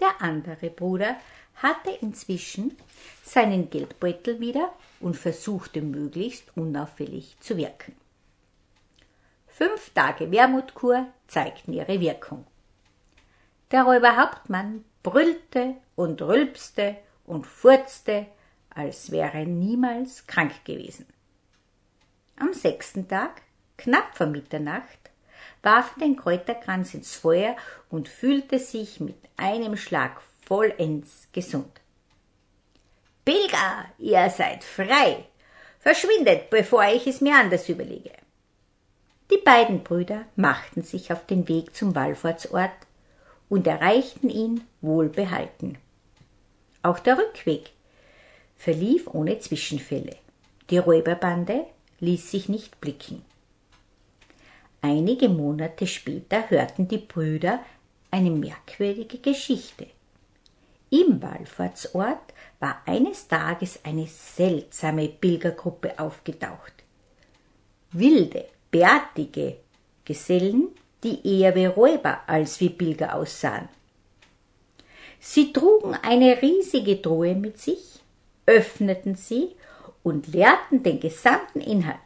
Der 0.00 0.20
andere 0.20 0.70
Bruder 0.70 1.16
hatte 1.56 1.90
inzwischen 2.00 2.76
seinen 3.22 3.70
Geldbeutel 3.70 4.40
wieder 4.40 4.72
und 5.00 5.16
versuchte 5.16 5.80
möglichst 5.80 6.56
unauffällig 6.56 7.36
zu 7.40 7.56
wirken. 7.56 7.96
Fünf 9.46 9.90
Tage 9.94 10.30
Wermutkur 10.30 11.06
zeigten 11.28 11.72
ihre 11.72 11.98
Wirkung. 11.98 12.46
Der 13.70 13.84
Räuberhauptmann 13.84 14.84
brüllte 15.02 15.76
und 15.94 16.20
rülpste 16.20 16.96
und 17.24 17.46
furzte, 17.46 18.26
als 18.70 19.10
wäre 19.10 19.38
er 19.38 19.46
niemals 19.46 20.26
krank 20.26 20.64
gewesen. 20.64 21.06
Am 22.36 22.52
sechsten 22.52 23.08
Tag, 23.08 23.40
knapp 23.78 24.14
vor 24.14 24.26
Mitternacht, 24.26 25.10
warf 25.62 25.94
den 26.00 26.16
Kräuterkranz 26.16 26.94
ins 26.94 27.16
Feuer 27.16 27.56
und 27.90 28.08
fühlte 28.08 28.58
sich 28.58 29.00
mit 29.00 29.16
einem 29.36 29.76
Schlag 29.76 30.20
vollends 30.44 31.28
gesund. 31.32 31.80
Pilger, 33.24 33.86
ihr 33.98 34.30
seid 34.30 34.62
frei. 34.62 35.24
Verschwindet, 35.80 36.50
bevor 36.50 36.84
ich 36.84 37.06
es 37.06 37.20
mir 37.20 37.34
anders 37.34 37.68
überlege. 37.68 38.12
Die 39.30 39.38
beiden 39.38 39.82
Brüder 39.82 40.24
machten 40.36 40.82
sich 40.82 41.12
auf 41.12 41.26
den 41.26 41.48
Weg 41.48 41.74
zum 41.74 41.94
Wallfahrtsort 41.96 42.70
und 43.48 43.66
erreichten 43.66 44.30
ihn 44.30 44.62
wohlbehalten. 44.80 45.78
Auch 46.82 47.00
der 47.00 47.18
Rückweg 47.18 47.70
verlief 48.56 49.08
ohne 49.08 49.40
Zwischenfälle. 49.40 50.16
Die 50.70 50.78
Räuberbande 50.78 51.66
ließ 51.98 52.30
sich 52.30 52.48
nicht 52.48 52.80
blicken. 52.80 53.24
Einige 54.88 55.28
Monate 55.28 55.84
später 55.84 56.48
hörten 56.48 56.86
die 56.86 56.98
Brüder 56.98 57.58
eine 58.12 58.30
merkwürdige 58.30 59.18
Geschichte. 59.18 59.88
Im 60.90 61.20
Wallfahrtsort 61.20 62.32
war 62.60 62.82
eines 62.86 63.26
Tages 63.26 63.80
eine 63.82 64.06
seltsame 64.06 65.08
Pilgergruppe 65.08 65.98
aufgetaucht. 65.98 66.72
Wilde, 67.90 68.44
bärtige 68.70 69.56
Gesellen 70.04 70.68
die 71.02 71.40
eher 71.40 71.56
wie 71.56 71.66
Räuber 71.66 72.20
als 72.28 72.60
wie 72.60 72.70
Pilger 72.70 73.16
aussahen. 73.16 73.68
Sie 75.18 75.52
trugen 75.52 75.94
eine 75.94 76.40
riesige 76.40 77.02
Truhe 77.02 77.34
mit 77.34 77.58
sich, 77.58 77.98
öffneten 78.46 79.16
sie 79.16 79.48
und 80.04 80.28
leerten 80.28 80.84
den 80.84 81.00
gesamten 81.00 81.60
Inhalt 81.60 81.98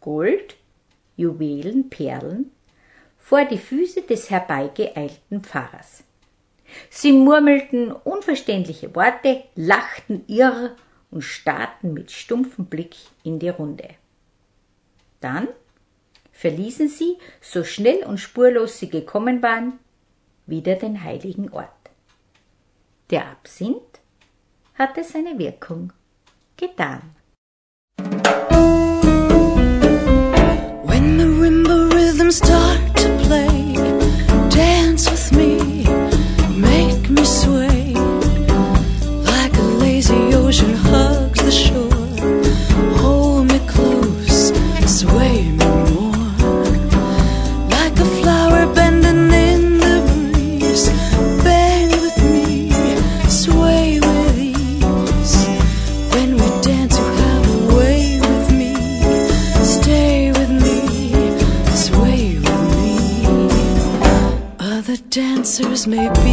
Gold, 0.00 0.54
Juwelen, 1.16 1.90
Perlen 1.90 2.50
vor 3.18 3.44
die 3.44 3.58
Füße 3.58 4.02
des 4.02 4.30
herbeigeeilten 4.30 5.42
Pfarrers. 5.42 6.04
Sie 6.90 7.12
murmelten 7.12 7.92
unverständliche 7.92 8.94
Worte, 8.94 9.44
lachten 9.54 10.24
irr 10.26 10.76
und 11.10 11.22
starrten 11.22 11.94
mit 11.94 12.10
stumpfem 12.10 12.66
Blick 12.66 12.96
in 13.22 13.38
die 13.38 13.48
Runde. 13.48 13.88
Dann 15.20 15.48
verließen 16.32 16.88
sie, 16.88 17.16
so 17.40 17.64
schnell 17.64 18.04
und 18.04 18.18
spurlos 18.18 18.78
sie 18.78 18.90
gekommen 18.90 19.40
waren, 19.42 19.78
wieder 20.46 20.74
den 20.76 21.02
heiligen 21.02 21.50
Ort. 21.50 21.70
Der 23.10 23.30
Absinth 23.30 24.00
hatte 24.74 25.04
seine 25.04 25.38
Wirkung 25.38 25.92
getan. 26.56 27.14
Marimba 31.44 31.92
rhythms 31.92 32.36
start 32.36 32.96
to 32.96 33.08
play, 33.24 33.74
dance 34.48 35.10
with 35.10 35.32
me, 35.32 35.53
may 65.86 66.08
be 66.08 66.23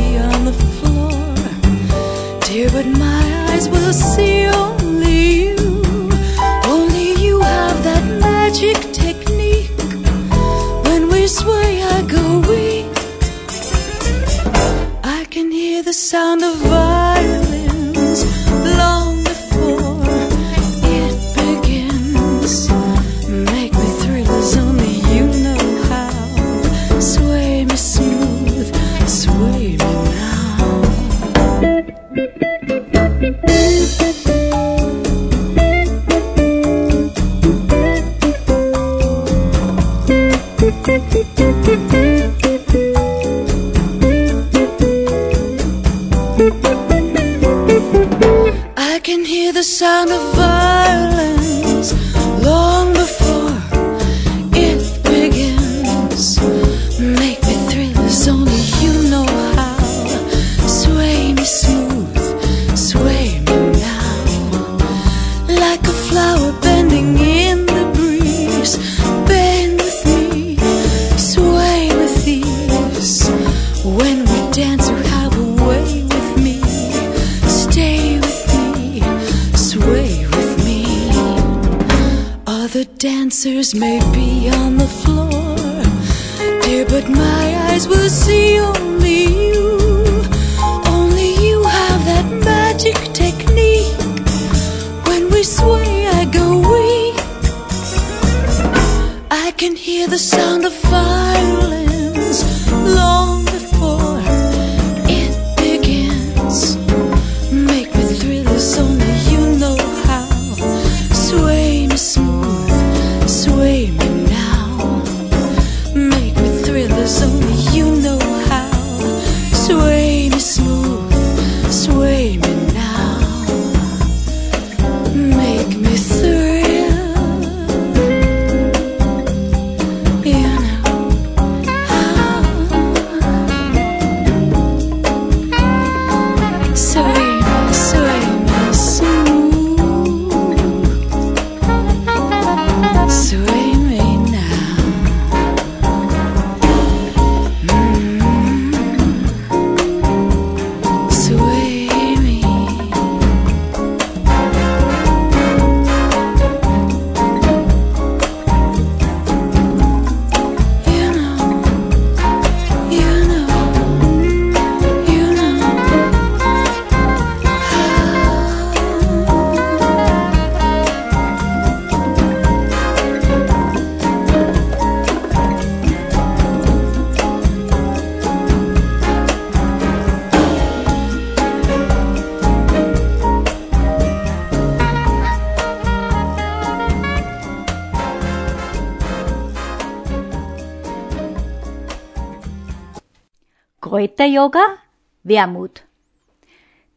Kräuterjoghurt, 194.31 194.79
Wermut. 195.23 195.83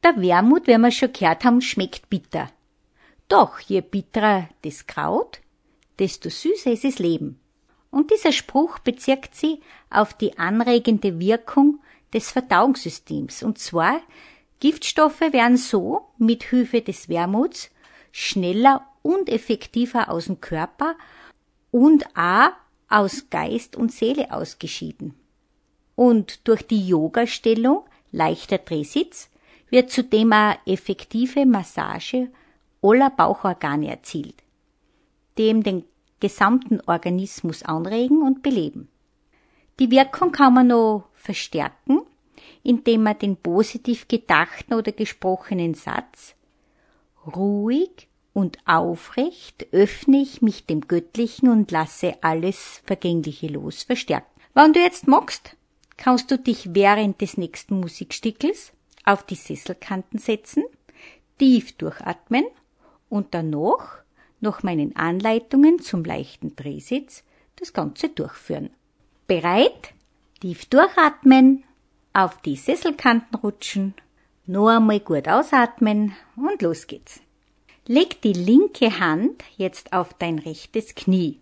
Der 0.04 0.20
Wermut, 0.20 0.68
wie 0.68 0.78
wir 0.78 0.90
schon 0.92 1.12
gehört 1.12 1.44
haben, 1.44 1.60
schmeckt 1.60 2.08
bitter. 2.08 2.48
Doch 3.28 3.58
je 3.58 3.80
bitterer 3.80 4.48
das 4.62 4.86
Kraut, 4.86 5.40
desto 5.98 6.30
süßer 6.30 6.70
ist 6.70 6.84
das 6.84 7.00
Leben. 7.00 7.40
Und 7.90 8.12
dieser 8.12 8.30
Spruch 8.30 8.78
bezirkt 8.78 9.34
sie 9.34 9.60
auf 9.90 10.14
die 10.14 10.38
anregende 10.38 11.18
Wirkung 11.18 11.80
des 12.12 12.30
Verdauungssystems. 12.30 13.42
Und 13.42 13.58
zwar, 13.58 14.00
Giftstoffe 14.60 15.20
werden 15.20 15.56
so 15.56 16.02
mit 16.18 16.44
Hilfe 16.44 16.82
des 16.82 17.08
Wermuts 17.08 17.70
schneller 18.12 18.86
und 19.02 19.28
effektiver 19.28 20.08
aus 20.08 20.26
dem 20.26 20.40
Körper 20.40 20.94
und 21.72 22.06
auch 22.16 22.52
aus 22.88 23.28
Geist 23.28 23.74
und 23.74 23.90
Seele 23.90 24.32
ausgeschieden. 24.32 25.14
Und 25.96 26.46
durch 26.48 26.66
die 26.66 26.86
Yoga-Stellung, 26.86 27.84
leichter 28.10 28.58
Drehsitz, 28.58 29.30
wird 29.70 29.90
zudem 29.90 30.32
eine 30.32 30.58
effektive 30.66 31.46
Massage 31.46 32.28
aller 32.82 33.10
Bauchorgane 33.10 33.88
erzielt, 33.88 34.42
dem 35.38 35.62
den 35.62 35.84
gesamten 36.20 36.80
Organismus 36.86 37.62
anregen 37.62 38.22
und 38.22 38.42
beleben. 38.42 38.88
Die 39.78 39.90
Wirkung 39.90 40.32
kann 40.32 40.54
man 40.54 40.68
noch 40.68 41.08
verstärken, 41.14 42.00
indem 42.62 43.02
man 43.02 43.18
den 43.18 43.36
positiv 43.36 44.06
gedachten 44.08 44.74
oder 44.74 44.92
gesprochenen 44.92 45.74
Satz 45.74 46.34
ruhig 47.26 48.08
und 48.32 48.58
aufrecht 48.66 49.72
öffne 49.72 50.20
ich 50.20 50.42
mich 50.42 50.66
dem 50.66 50.82
Göttlichen 50.82 51.48
und 51.48 51.70
lasse 51.70 52.16
alles 52.22 52.82
Vergängliche 52.84 53.46
los 53.48 53.82
verstärkt. 53.82 54.30
Wenn 54.54 54.72
du 54.72 54.80
jetzt 54.80 55.08
magst, 55.08 55.56
kannst 55.96 56.30
du 56.30 56.38
dich 56.38 56.74
während 56.74 57.20
des 57.20 57.36
nächsten 57.36 57.80
Musikstückels 57.80 58.72
auf 59.04 59.22
die 59.24 59.34
Sesselkanten 59.34 60.18
setzen, 60.18 60.64
tief 61.38 61.72
durchatmen 61.76 62.44
und 63.08 63.34
danach, 63.34 63.98
nach 64.40 64.62
meinen 64.62 64.96
Anleitungen 64.96 65.80
zum 65.80 66.04
leichten 66.04 66.56
Drehsitz, 66.56 67.24
das 67.56 67.72
Ganze 67.72 68.08
durchführen. 68.08 68.70
Bereit? 69.26 69.94
Tief 70.40 70.66
durchatmen, 70.66 71.64
auf 72.12 72.40
die 72.42 72.56
Sesselkanten 72.56 73.36
rutschen, 73.36 73.94
nur 74.46 74.72
einmal 74.72 75.00
gut 75.00 75.28
ausatmen 75.28 76.14
und 76.36 76.60
los 76.60 76.86
geht's. 76.86 77.20
Leg 77.86 78.22
die 78.22 78.32
linke 78.32 78.98
Hand 78.98 79.42
jetzt 79.56 79.92
auf 79.92 80.14
dein 80.14 80.38
rechtes 80.38 80.94
Knie. 80.94 81.40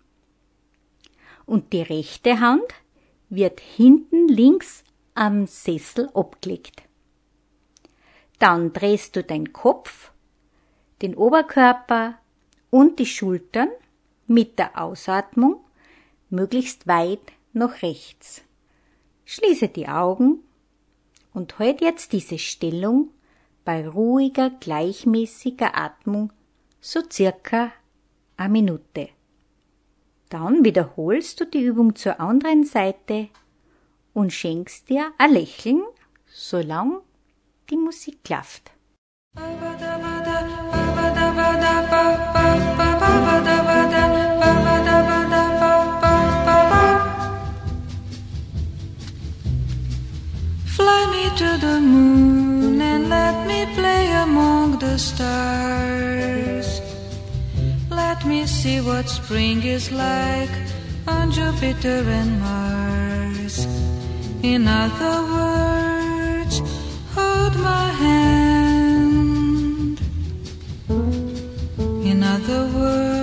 Und 1.45 1.73
die 1.73 1.81
rechte 1.81 2.39
Hand 2.39 2.63
wird 3.35 3.59
hinten 3.59 4.27
links 4.27 4.83
am 5.15 5.47
Sessel 5.47 6.09
abgelegt. 6.13 6.83
Dann 8.39 8.73
drehst 8.73 9.15
du 9.15 9.23
deinen 9.23 9.53
Kopf, 9.53 10.11
den 11.01 11.15
Oberkörper 11.15 12.17
und 12.69 12.99
die 12.99 13.05
Schultern 13.05 13.69
mit 14.27 14.59
der 14.59 14.81
Ausatmung 14.81 15.63
möglichst 16.29 16.87
weit 16.87 17.31
nach 17.53 17.81
rechts. 17.81 18.41
Schließe 19.25 19.67
die 19.69 19.87
Augen 19.87 20.39
und 21.33 21.59
halt 21.59 21.81
jetzt 21.81 22.13
diese 22.13 22.39
Stellung 22.39 23.09
bei 23.63 23.87
ruhiger, 23.87 24.49
gleichmäßiger 24.49 25.77
Atmung 25.77 26.33
so 26.81 27.01
circa 27.09 27.71
eine 28.35 28.49
Minute. 28.49 29.09
Dann 30.33 30.65
wiederholst 30.65 31.39
du 31.41 31.45
die 31.45 31.61
Übung 31.61 31.95
zur 31.95 32.19
anderen 32.19 32.63
Seite 32.63 33.27
und 34.15 34.33
schenkst 34.33 34.89
dir 34.89 35.11
ein 35.19 35.31
Lächeln, 35.31 35.83
solange 36.25 37.01
die 37.69 37.77
Musik 37.77 38.23
klafft. 38.23 38.71
Fly 50.65 51.05
me 51.11 51.29
to 51.37 51.57
the 51.61 51.79
moon 51.79 52.81
and 52.81 53.07
let 53.07 53.45
me 53.45 53.67
play 53.75 54.11
among 54.23 54.79
the 54.79 54.97
stars. 54.97 56.72
See 58.63 58.79
what 58.79 59.09
spring 59.09 59.61
is 59.63 59.91
like 59.91 60.55
on 61.05 61.31
Jupiter 61.31 62.01
and 62.19 62.39
Mars. 62.39 63.65
In 64.41 64.69
other 64.69 65.17
words, 65.35 66.61
hold 67.13 67.55
my 67.59 67.89
hand. 68.05 69.99
In 72.07 72.23
other 72.23 72.65
words, 72.67 73.22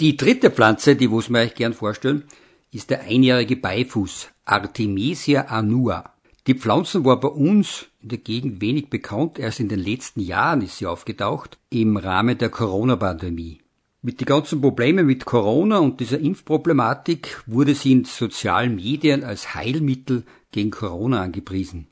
Die 0.00 0.16
dritte 0.16 0.50
Pflanze, 0.50 0.96
die 0.96 1.08
muss 1.08 1.28
man 1.28 1.42
euch 1.42 1.54
gern 1.54 1.74
vorstellen, 1.74 2.24
ist 2.72 2.88
der 2.88 3.02
einjährige 3.02 3.56
Beifuß, 3.56 4.28
Artemisia 4.46 5.42
annua. 5.42 6.14
Die 6.46 6.54
Pflanze 6.54 7.04
war 7.04 7.20
bei 7.20 7.28
uns 7.28 7.84
in 8.00 8.08
der 8.08 8.18
Gegend 8.18 8.62
wenig 8.62 8.88
bekannt, 8.88 9.38
erst 9.38 9.60
in 9.60 9.68
den 9.68 9.78
letzten 9.78 10.20
Jahren 10.20 10.62
ist 10.62 10.78
sie 10.78 10.86
aufgetaucht, 10.86 11.58
im 11.68 11.98
Rahmen 11.98 12.38
der 12.38 12.48
Corona-Pandemie. 12.48 13.60
Mit 14.00 14.22
den 14.22 14.24
ganzen 14.24 14.62
Problemen 14.62 15.04
mit 15.04 15.26
Corona 15.26 15.80
und 15.80 16.00
dieser 16.00 16.18
Impfproblematik 16.18 17.42
wurde 17.44 17.74
sie 17.74 17.92
in 17.92 18.04
sozialen 18.06 18.76
Medien 18.76 19.22
als 19.22 19.54
Heilmittel 19.54 20.24
gegen 20.50 20.70
Corona 20.70 21.20
angepriesen. 21.20 21.88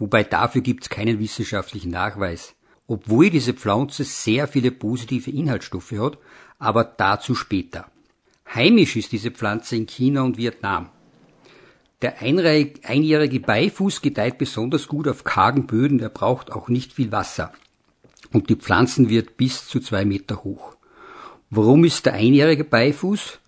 Wobei 0.00 0.24
dafür 0.24 0.62
gibt's 0.62 0.88
keinen 0.88 1.20
wissenschaftlichen 1.20 1.92
Nachweis. 1.92 2.56
Obwohl 2.88 3.30
diese 3.30 3.54
Pflanze 3.54 4.02
sehr 4.02 4.48
viele 4.48 4.72
positive 4.72 5.30
Inhaltsstoffe 5.30 5.92
hat, 5.92 6.18
aber 6.62 6.84
dazu 6.84 7.34
später. 7.34 7.86
Heimisch 8.54 8.94
ist 8.96 9.10
diese 9.10 9.32
Pflanze 9.32 9.74
in 9.74 9.86
China 9.86 10.22
und 10.22 10.36
Vietnam. 10.36 10.90
Der 12.02 12.20
einjährige 12.20 13.40
Beifuß 13.40 14.00
gedeiht 14.00 14.38
besonders 14.38 14.86
gut 14.86 15.08
auf 15.08 15.24
kargen 15.24 15.66
Böden, 15.66 15.98
er 16.00 16.08
braucht 16.08 16.52
auch 16.52 16.68
nicht 16.68 16.92
viel 16.92 17.10
Wasser. 17.10 17.52
Und 18.32 18.48
die 18.48 18.56
Pflanzen 18.56 19.08
wird 19.08 19.36
bis 19.36 19.66
zu 19.66 19.80
zwei 19.80 20.04
Meter 20.04 20.44
hoch. 20.44 20.76
Warum 21.50 21.84
ist 21.84 22.06
der 22.06 22.14
einjährige 22.14 22.64
Beifuß? 22.64 23.40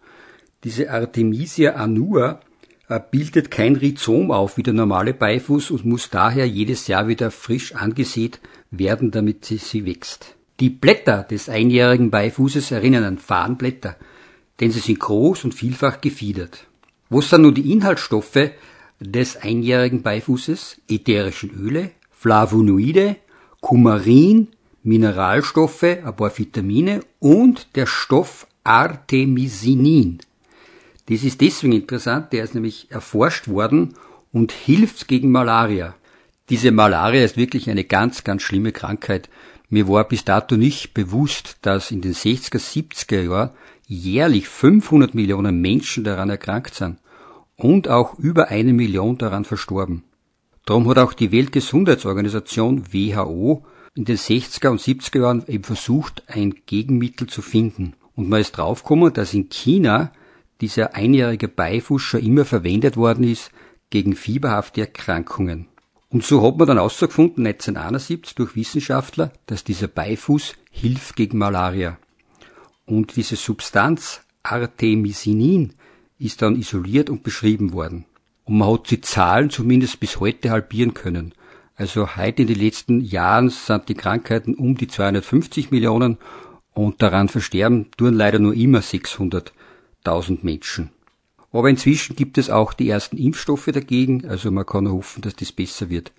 Diese 0.65 0.91
Artemisia 0.91 1.75
annua 1.75 2.41
äh, 2.89 3.01
bildet 3.11 3.51
kein 3.51 3.77
Rhizom 3.77 4.31
auf 4.31 4.57
wie 4.57 4.62
der 4.62 4.75
normale 4.75 5.15
Beifuß 5.15 5.71
und 5.71 5.85
muss 5.85 6.11
daher 6.11 6.49
jedes 6.49 6.89
Jahr 6.89 7.07
wieder 7.07 7.31
frisch 7.31 7.75
angesät 7.75 8.41
werden, 8.71 9.11
damit 9.11 9.45
sie, 9.45 9.59
sie 9.59 9.87
wächst. 9.87 10.37
Die 10.61 10.70
Blätter 10.70 11.24
des 11.24 11.48
einjährigen 11.48 12.11
Beifußes 12.11 12.70
erinnern 12.70 13.05
an 13.05 13.18
Farnblätter, 13.18 13.96
denn 14.61 14.70
sie 14.70 14.80
sind 14.80 15.00
groß 15.00 15.44
und 15.44 15.55
vielfach 15.55 16.00
gefiedert. 16.00 16.66
Was 17.11 17.30
sind 17.30 17.42
nun 17.42 17.55
die 17.55 17.72
Inhaltsstoffe 17.72 18.50
des 19.00 19.36
einjährigen 19.36 20.02
Beifußes? 20.02 20.80
Ätherischen 20.88 21.50
Öle, 21.50 21.90
Flavonoide, 22.11 23.16
Kumarin, 23.61 24.48
Mineralstoffe, 24.84 25.82
ein 25.82 26.16
paar 26.16 26.36
Vitamine 26.38 27.00
und 27.18 27.68
der 27.74 27.86
Stoff 27.86 28.46
Artemisinin. 28.62 30.18
Das 31.07 31.22
ist 31.22 31.40
deswegen 31.40 31.72
interessant, 31.72 32.32
der 32.32 32.44
ist 32.44 32.55
nämlich 32.55 32.90
erforscht 32.90 33.48
worden 33.48 33.94
und 34.32 34.52
hilft 34.52 35.09
gegen 35.09 35.30
Malaria. 35.30 35.94
Diese 36.48 36.70
Malaria 36.70 37.24
ist 37.24 37.36
wirklich 37.36 37.68
eine 37.70 37.84
ganz, 37.84 38.24
ganz 38.24 38.42
schlimme 38.42 38.72
Krankheit. 38.72 39.28
Mir 39.69 39.89
war 39.89 40.05
bis 40.05 40.25
dato 40.25 40.57
nicht 40.57 40.95
bewusst, 40.95 41.57
dass 41.62 41.91
in 41.91 42.01
den 42.01 42.15
60er, 42.15 42.59
70er 42.59 43.23
Jahren 43.23 43.51
jährlich 43.87 44.49
500 44.49 45.15
Millionen 45.15 45.61
Menschen 45.61 46.05
daran 46.05 46.31
erkrankt 46.31 46.75
sind 46.75 46.99
und 47.57 47.89
auch 47.89 48.19
über 48.19 48.49
eine 48.49 48.73
Million 48.73 49.19
daran 49.19 49.45
verstorben. 49.45 50.05
Darum 50.67 50.89
hat 50.89 50.99
auch 50.99 51.12
die 51.12 51.33
Weltgesundheitsorganisation 51.33 52.93
WHO 52.93 53.65
in 53.95 54.05
den 54.05 54.17
60er 54.17 54.69
und 54.69 54.81
70er 54.81 55.21
Jahren 55.21 55.45
eben 55.47 55.65
versucht, 55.65 56.25
ein 56.27 56.55
Gegenmittel 56.67 57.29
zu 57.29 57.43
finden. 57.43 57.95
Und 58.17 58.29
man 58.29 58.41
ist 58.41 58.53
draufgekommen, 58.53 59.12
dass 59.12 59.35
in 59.35 59.49
China 59.51 60.12
dieser 60.61 60.95
einjährige 60.95 61.49
Beifuß 61.49 62.01
schon 62.01 62.23
immer 62.23 62.45
verwendet 62.45 62.97
worden 62.97 63.25
ist 63.25 63.51
gegen 63.91 64.17
fieberhafte 64.17 64.83
Erkrankungen. 64.83 65.69
Und 66.15 66.23
so 66.23 66.47
hat 66.47 66.59
man 66.59 66.69
dann 66.69 66.77
herausgefunden, 66.77 67.45
1971 67.45 68.37
durch 68.37 68.55
Wissenschaftler, 68.55 69.33
dass 69.47 69.65
dieser 69.65 69.89
Beifuß 69.89 70.55
hilft 70.71 71.17
gegen 71.17 71.39
Malaria. 71.39 71.99
Und 72.87 73.17
diese 73.17 73.35
Substanz 73.35 74.21
Artemisinin 74.45 75.73
ist 76.21 76.41
dann 76.41 76.55
isoliert 76.55 77.11
und 77.11 77.25
beschrieben 77.25 77.73
worden. 77.73 78.05
Und 78.45 78.59
man 78.59 78.73
hat 78.73 78.93
die 78.93 79.01
Zahlen 79.01 79.51
zumindest 79.51 79.99
bis 79.99 80.21
heute 80.21 80.53
halbieren 80.53 80.95
können. 80.95 81.35
Also 81.75 82.15
heute 82.15 82.43
in 82.43 82.49
den 82.49 82.61
letzten 82.61 83.01
Jahren 83.01 83.51
sind 83.51 83.89
die 83.89 83.95
Krankheiten 83.95 84.55
um 84.55 84.77
die 84.77 84.87
250 84.87 85.73
Millionen 85.73 86.19
und 86.75 87.03
daran 87.03 87.29
versterben 87.29 87.91
tun 87.97 88.15
leider 88.15 88.39
nur 88.39 88.55
immer 88.55 88.83
600.000 88.83 90.39
Menschen. 90.43 90.91
Aber 91.55 91.68
inzwischen 91.68 92.16
gibt 92.16 92.36
es 92.36 92.50
auch 92.50 92.72
die 92.72 92.88
ersten 92.88 93.16
Impfstoffe 93.16 93.70
dagegen, 93.72 94.26
also 94.28 94.50
man 94.50 94.66
kann 94.66 94.90
hoffen, 94.90 95.22
dass 95.22 95.36
das 95.36 95.52
besser 95.52 95.88
wird. 95.88 96.11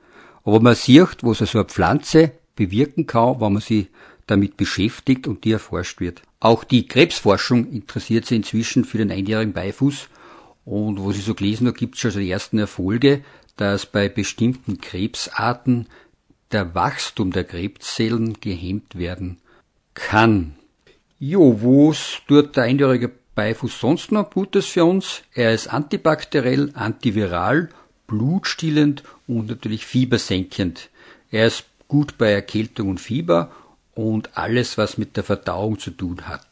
Aber 0.45 0.61
man 0.61 0.75
sieht, 0.75 1.17
was 1.23 1.39
so 1.39 1.57
eine 1.57 1.65
Pflanze 1.65 2.31
bewirken 2.55 3.05
kann, 3.05 3.41
wenn 3.41 3.51
man 3.51 3.61
sie 3.61 3.89
damit 4.27 4.55
beschäftigt 4.55 5.27
und 5.27 5.43
die 5.43 5.51
erforscht 5.51 5.99
wird. 5.99 6.21
Auch 6.39 6.63
die 6.63 6.87
Krebsforschung 6.87 7.69
interessiert 7.69 8.25
sich 8.25 8.37
inzwischen 8.37 8.85
für 8.85 8.97
den 8.97 9.11
einjährigen 9.11 9.51
Beifuß 9.51 10.07
und 10.63 11.05
was 11.05 11.17
ich 11.17 11.25
so 11.25 11.35
gelesen 11.35 11.67
habe, 11.67 11.77
gibt 11.77 11.95
es 11.95 12.01
schon 12.13 12.21
die 12.21 12.31
ersten 12.31 12.57
Erfolge, 12.57 13.21
dass 13.57 13.85
bei 13.85 14.07
bestimmten 14.07 14.79
Krebsarten 14.79 15.87
der 16.53 16.73
Wachstum 16.75 17.31
der 17.31 17.43
Krebszellen 17.43 18.39
gehemmt 18.39 18.97
werden 18.97 19.39
kann. 19.95 20.55
Jo, 21.19 21.59
was 21.61 22.21
tut 22.25 22.55
der 22.55 22.63
einjährige 22.63 23.11
Beifuß 23.35 23.79
sonst 23.79 24.11
noch 24.13 24.29
Gutes 24.29 24.65
für 24.65 24.85
uns? 24.85 25.23
Er 25.33 25.53
ist 25.53 25.67
antibakteriell, 25.67 26.71
antiviral, 26.73 27.69
blutstillend 28.07 29.03
und 29.27 29.49
natürlich 29.49 29.85
fiebersenkend. 29.85 30.89
Er 31.31 31.47
ist 31.47 31.65
gut 31.89 32.17
bei 32.17 32.31
Erkältung 32.31 32.89
und 32.89 33.01
Fieber 33.01 33.51
und 33.93 34.37
alles, 34.37 34.77
was 34.77 34.97
mit 34.97 35.17
der 35.17 35.25
Verdauung 35.25 35.79
zu 35.79 35.91
tun 35.91 36.27
hat. 36.27 36.47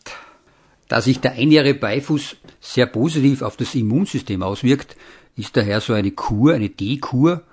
Da 0.89 1.01
sich 1.01 1.21
der 1.21 1.34
einjährige 1.34 1.79
Beifuß 1.79 2.36
sehr 2.59 2.86
positiv 2.86 3.41
auf 3.41 3.55
das 3.55 3.75
Immunsystem 3.75 4.43
auswirkt, 4.43 4.95
ist 5.36 5.55
daher 5.55 5.81
so 5.81 5.93
eine 5.93 6.11
Kur, 6.11 6.53
eine 6.53 6.69
D-Kur, 6.69 7.43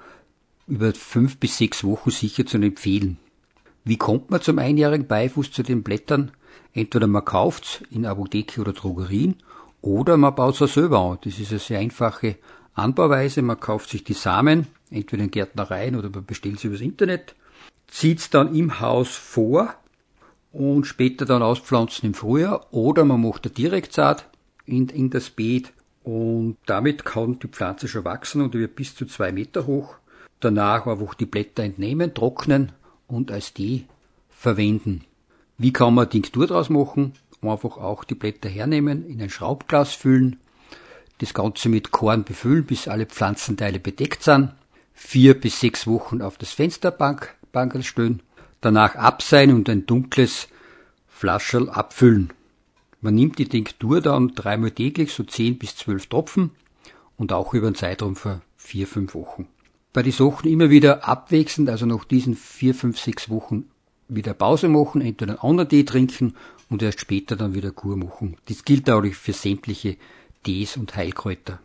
über 0.67 0.93
fünf 0.93 1.39
bis 1.39 1.57
sechs 1.57 1.83
Wochen 1.85 2.11
sicher 2.11 2.47
zu 2.47 2.59
empfehlen. 2.59 3.19
Wie 3.85 3.97
kommt 3.97 4.31
man 4.31 4.43
zum 4.43 4.59
einjährigen 4.59 5.07
Beifuß 5.07 5.53
zu 5.53 5.63
den 5.63 5.83
Blättern? 5.83 6.33
Entweder 6.73 7.07
man 7.07 7.25
kauft's 7.25 7.83
in 7.91 8.07
Apotheke 8.07 8.61
oder 8.61 8.73
Drogerien 8.73 9.37
oder 9.83 10.17
man 10.17 10.35
baut 10.35 10.61
es 10.61 10.75
selber 10.75 10.99
an. 10.99 11.19
Das 11.25 11.39
ist 11.39 11.51
eine 11.51 11.59
sehr 11.59 11.79
einfache 11.79 12.37
Anbauweise. 12.75 13.43
Man 13.43 13.59
kauft 13.59 13.91
sich 13.91 14.05
die 14.05 14.13
Samen, 14.13 14.67
entweder 14.91 15.25
in 15.25 15.31
Gärtnereien 15.31 15.97
oder 15.97 16.11
man 16.11 16.25
bestellt 16.25 16.61
sie 16.61 16.69
übers 16.69 16.81
Internet, 16.81 17.35
zieht's 17.89 18.31
dann 18.31 18.55
im 18.55 18.81
Haus 18.81 19.11
vor 19.11 19.75
und 20.53 20.85
später 20.87 21.25
dann 21.25 21.43
auspflanzen 21.43 22.09
im 22.09 22.15
Frühjahr 22.15 22.73
oder 22.73 23.05
man 23.05 23.23
macht 23.23 23.47
eine 23.47 23.55
Direktsaat 23.55 24.27
in, 24.67 24.89
in 24.89 25.11
das 25.11 25.31
Beet 25.31 25.73
und 26.03 26.57
damit 26.67 27.05
kann 27.05 27.39
die 27.39 27.49
Pflanze 27.49 27.89
schon 27.89 28.05
wachsen 28.05 28.43
und 28.43 28.55
wird 28.55 28.77
bis 28.77 28.95
zu 28.95 29.07
zwei 29.07 29.33
Meter 29.33 29.67
hoch. 29.67 29.97
Danach 30.41 30.87
einfach 30.87 31.15
die 31.15 31.27
Blätter 31.27 31.63
entnehmen, 31.63 32.15
trocknen 32.15 32.73
und 33.07 33.31
als 33.31 33.53
Tee 33.53 33.85
verwenden. 34.31 35.05
Wie 35.63 35.75
kann 35.75 35.93
man 35.93 36.09
Tinktur 36.09 36.47
draus 36.47 36.71
machen? 36.71 37.13
Einfach 37.43 37.77
auch 37.77 38.05
die 38.05 38.15
Blätter 38.15 38.49
hernehmen, 38.49 39.07
in 39.07 39.21
ein 39.21 39.29
Schraubglas 39.29 39.93
füllen, 39.93 40.41
das 41.19 41.35
Ganze 41.35 41.69
mit 41.69 41.91
Korn 41.91 42.25
befüllen, 42.25 42.65
bis 42.65 42.89
alle 42.89 43.05
Pflanzenteile 43.05 43.79
bedeckt 43.79 44.23
sind, 44.23 44.55
vier 44.95 45.39
bis 45.39 45.61
sechs 45.61 45.87
Wochen 45.87 46.23
auf 46.23 46.39
das 46.39 46.53
Fensterbank 46.53 47.35
Bankerl 47.53 47.83
stellen, 47.83 48.23
danach 48.63 48.95
abseihen 48.95 49.53
und 49.53 49.69
ein 49.69 49.85
dunkles 49.85 50.49
Flascherl 51.09 51.69
abfüllen. 51.69 52.33
Man 53.03 53.15
nimmt 53.15 53.39
die 53.39 53.47
Tinktur 53.47 54.01
dann 54.01 54.35
dreimal 54.35 54.71
täglich, 54.71 55.13
so 55.13 55.25
zehn 55.25 55.59
bis 55.59 55.77
zwölf 55.77 56.07
Tropfen 56.07 56.53
und 57.19 57.35
auch 57.35 57.53
über 57.53 57.67
einen 57.67 57.77
Zeitraum 57.77 58.17
von 58.17 58.41
vier, 58.57 58.87
fünf 58.87 59.15
Wochen. 59.15 59.47
Bei 59.93 60.03
den 60.03 60.13
Sachen 60.13 60.51
immer 60.51 60.71
wieder 60.71 61.07
abwechselnd, 61.07 61.69
also 61.69 61.85
nach 61.85 62.05
diesen 62.05 62.35
vier, 62.35 62.75
fünf, 62.75 62.99
sechs 62.99 63.29
Wochen 63.29 63.67
wieder 64.15 64.35
Pause 64.35 64.69
machen, 64.69 65.01
entweder 65.01 65.33
einen 65.33 65.51
anderen 65.51 65.69
Tee 65.69 65.85
trinken 65.85 66.35
und 66.69 66.83
erst 66.83 67.01
später 67.01 67.37
dann 67.37 67.55
wieder 67.55 67.71
Kur 67.71 67.97
machen. 67.97 68.37
Das 68.49 68.65
gilt 68.65 68.89
auch 68.91 69.05
für 69.05 69.33
sämtliche 69.33 69.97
Tees 70.43 70.77
und 70.77 70.95
Heilkräuter. 70.97 71.59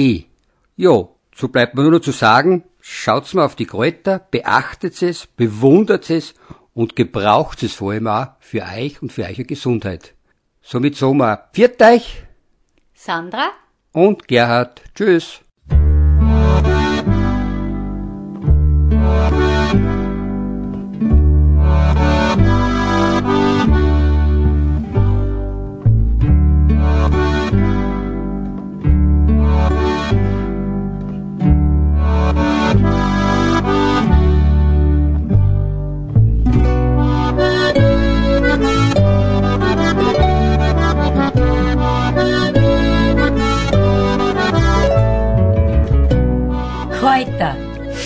Ja, 0.76 1.08
so 1.36 1.50
bleibt 1.50 1.76
mir 1.76 1.84
nur 1.84 1.92
noch 1.92 2.00
zu 2.00 2.12
sagen, 2.12 2.64
schaut's 2.80 3.36
mal 3.36 3.46
auf 3.46 3.56
die 3.56 3.68
Kräuter, 3.68 4.26
beachtet 4.32 5.00
es, 5.04 5.28
bewundert 5.28 6.10
es 6.10 6.34
und 6.74 6.96
gebraucht 6.96 7.62
es 7.62 7.76
vor 7.76 7.92
allem 7.92 8.08
auch 8.08 8.30
für 8.40 8.64
euch 8.64 9.04
und 9.04 9.14
für 9.14 9.26
eure 9.26 9.46
Gesundheit. 9.46 10.13
Somit 10.64 10.96
pfiat 11.54 11.82
euch 11.82 12.24
Sandra? 12.94 13.52
und 13.92 14.28
Gerhard, 14.28 14.82
tschüss. 14.96 15.43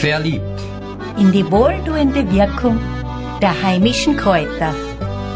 Verliebt. 0.02 0.62
In 1.18 1.32
die 1.32 1.52
wohltuende 1.52 2.32
Wirkung 2.32 2.78
der 3.42 3.64
heimischen 3.64 4.16
Kräuter. 4.16 4.72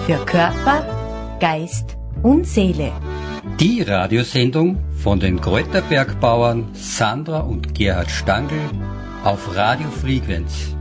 Für 0.06 0.18
Körper, 0.24 0.86
Geist 1.40 1.98
und 2.22 2.46
Seele. 2.46 2.92
Die 3.60 3.82
Radiosendung 3.82 4.78
von 5.04 5.20
den 5.20 5.42
Kräuterbergbauern 5.42 6.70
Sandra 6.74 7.40
und 7.40 7.74
Gerhard 7.74 8.12
Stangl 8.12 8.62
auf 9.24 9.56
Radio 9.56 9.90
Frequenz. 9.90 10.76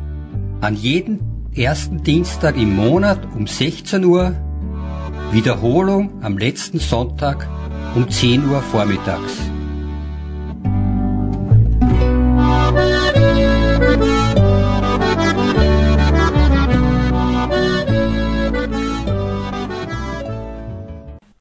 An 0.61 0.77
jeden 0.77 1.49
ersten 1.57 2.03
Dienstag 2.03 2.59
im 2.59 2.77
Monat 2.77 3.21
um 3.35 3.47
16 3.47 4.05
Uhr, 4.05 4.37
Wiederholung 5.33 6.23
am 6.23 6.37
letzten 6.37 6.81
Sonntag 6.81 7.49
um 7.95 8.11
10 8.11 8.47
Uhr 8.47 8.61
vormittags. 8.61 9.51